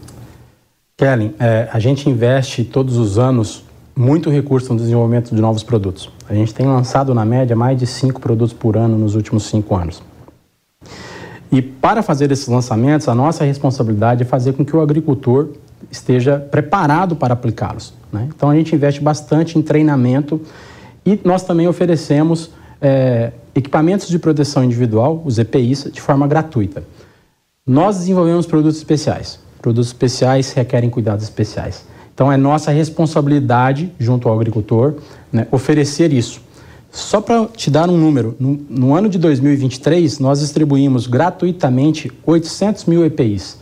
[0.96, 3.64] Kellen, é, a gente investe todos os anos
[3.94, 6.10] muito recurso no desenvolvimento de novos produtos.
[6.28, 9.74] A gente tem lançado, na média, mais de cinco produtos por ano nos últimos cinco
[9.74, 10.02] anos.
[11.50, 15.48] E para fazer esses lançamentos, a nossa responsabilidade é fazer com que o agricultor
[15.90, 17.94] esteja preparado para aplicá-los.
[18.12, 18.28] Né?
[18.34, 20.40] Então a gente investe bastante em treinamento
[21.04, 26.84] e nós também oferecemos é, equipamentos de proteção individual, os EPIs, de forma gratuita.
[27.66, 29.40] Nós desenvolvemos produtos especiais.
[29.60, 31.84] Produtos especiais requerem cuidados especiais.
[32.14, 34.94] Então é nossa responsabilidade, junto ao agricultor,
[35.32, 36.40] né, oferecer isso.
[36.90, 42.86] Só para te dar um número, no, no ano de 2023, nós distribuímos gratuitamente 800
[42.86, 43.58] mil EPIs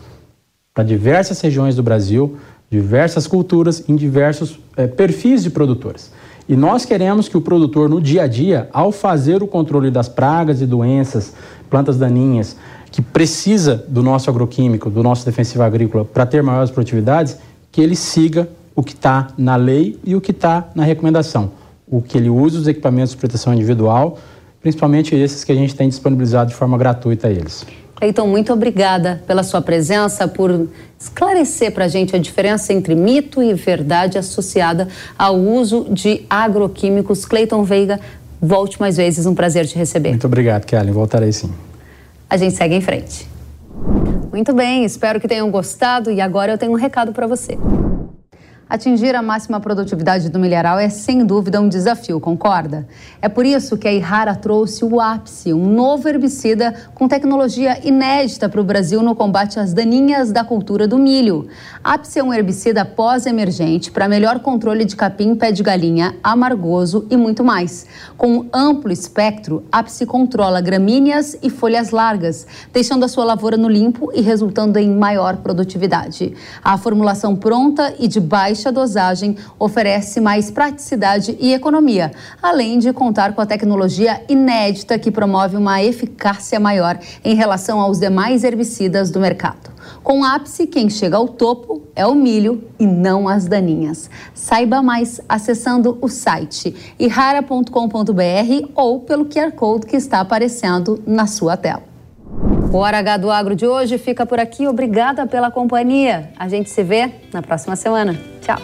[0.77, 2.37] para diversas regiões do Brasil,
[2.71, 6.13] diversas culturas, em diversos é, perfis de produtores.
[6.47, 10.07] E nós queremos que o produtor, no dia a dia, ao fazer o controle das
[10.07, 11.33] pragas e doenças,
[11.71, 12.59] plantas daninhas,
[12.93, 17.39] que precisa do nosso agroquímico, do nosso defensivo agrícola para ter maiores produtividades,
[17.73, 21.53] que ele siga o que está na lei e o que está na recomendação.
[21.89, 24.19] O que ele usa os equipamentos de proteção individual,
[24.61, 27.65] principalmente esses que a gente tem disponibilizado de forma gratuita a eles.
[27.97, 30.69] Cleiton, muito obrigada pela sua presença, por
[31.01, 34.87] esclarecer para a gente a diferença entre mito e verdade associada
[35.19, 37.25] ao uso de agroquímicos.
[37.25, 37.99] Cleiton Veiga,
[38.41, 40.11] volte mais vezes, um prazer te receber.
[40.11, 41.51] Muito obrigado, Kelly, voltarei sim.
[42.29, 43.27] A gente segue em frente.
[44.31, 47.57] Muito bem, espero que tenham gostado e agora eu tenho um recado para você.
[48.69, 52.85] Atingir a máxima produtividade do milharal é sem dúvida um desafio, concorda?
[53.23, 58.49] É por isso que a Ihara trouxe o Ápice, um novo herbicida com tecnologia inédita
[58.49, 61.47] para o Brasil no combate às daninhas da cultura do milho.
[61.83, 67.17] Ápice é um herbicida pós-emergente para melhor controle de capim, pé de galinha, amargoso e
[67.17, 67.87] muito mais.
[68.17, 73.69] Com um amplo espectro, Ápice controla gramíneas e folhas largas, deixando a sua lavoura no
[73.69, 76.35] limpo e resultando em maior produtividade.
[76.65, 82.11] A formulação pronta e de baixo baixa dosagem oferece mais praticidade e economia,
[82.43, 88.01] além de contar com a tecnologia inédita que promove uma eficácia maior em relação aos
[88.01, 89.77] demais herbicidas do mercado.
[90.03, 94.09] Com ápice, quem chega ao topo é o milho e não as daninhas.
[94.35, 101.57] Saiba mais acessando o site irara.com.br ou pelo QR Code que está aparecendo na sua
[101.57, 101.96] tela.
[102.73, 104.67] O Hora H do Agro de hoje fica por aqui.
[104.67, 106.31] Obrigada pela companhia.
[106.39, 108.19] A gente se vê na próxima semana.
[108.41, 108.59] Tchau.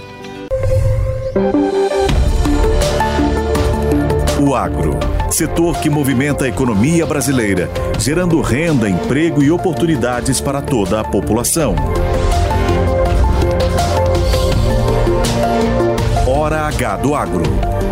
[4.40, 4.98] O agro,
[5.30, 11.74] setor que movimenta a economia brasileira, gerando renda, emprego e oportunidades para toda a população.
[16.42, 17.44] Hora H do Agro,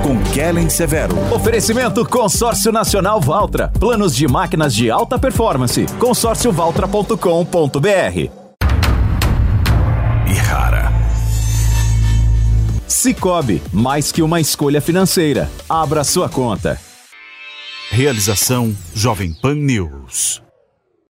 [0.03, 1.17] com Kellen Severo.
[1.33, 3.69] Oferecimento Consórcio Nacional Valtra.
[3.69, 5.87] Planos de máquinas de alta performance.
[6.01, 8.31] consórciovaltra.com.br.
[10.27, 10.91] E rara.
[12.89, 15.49] Cicobi, mais que uma escolha financeira.
[15.69, 16.77] Abra sua conta.
[17.93, 20.43] Realização Jovem Pan News.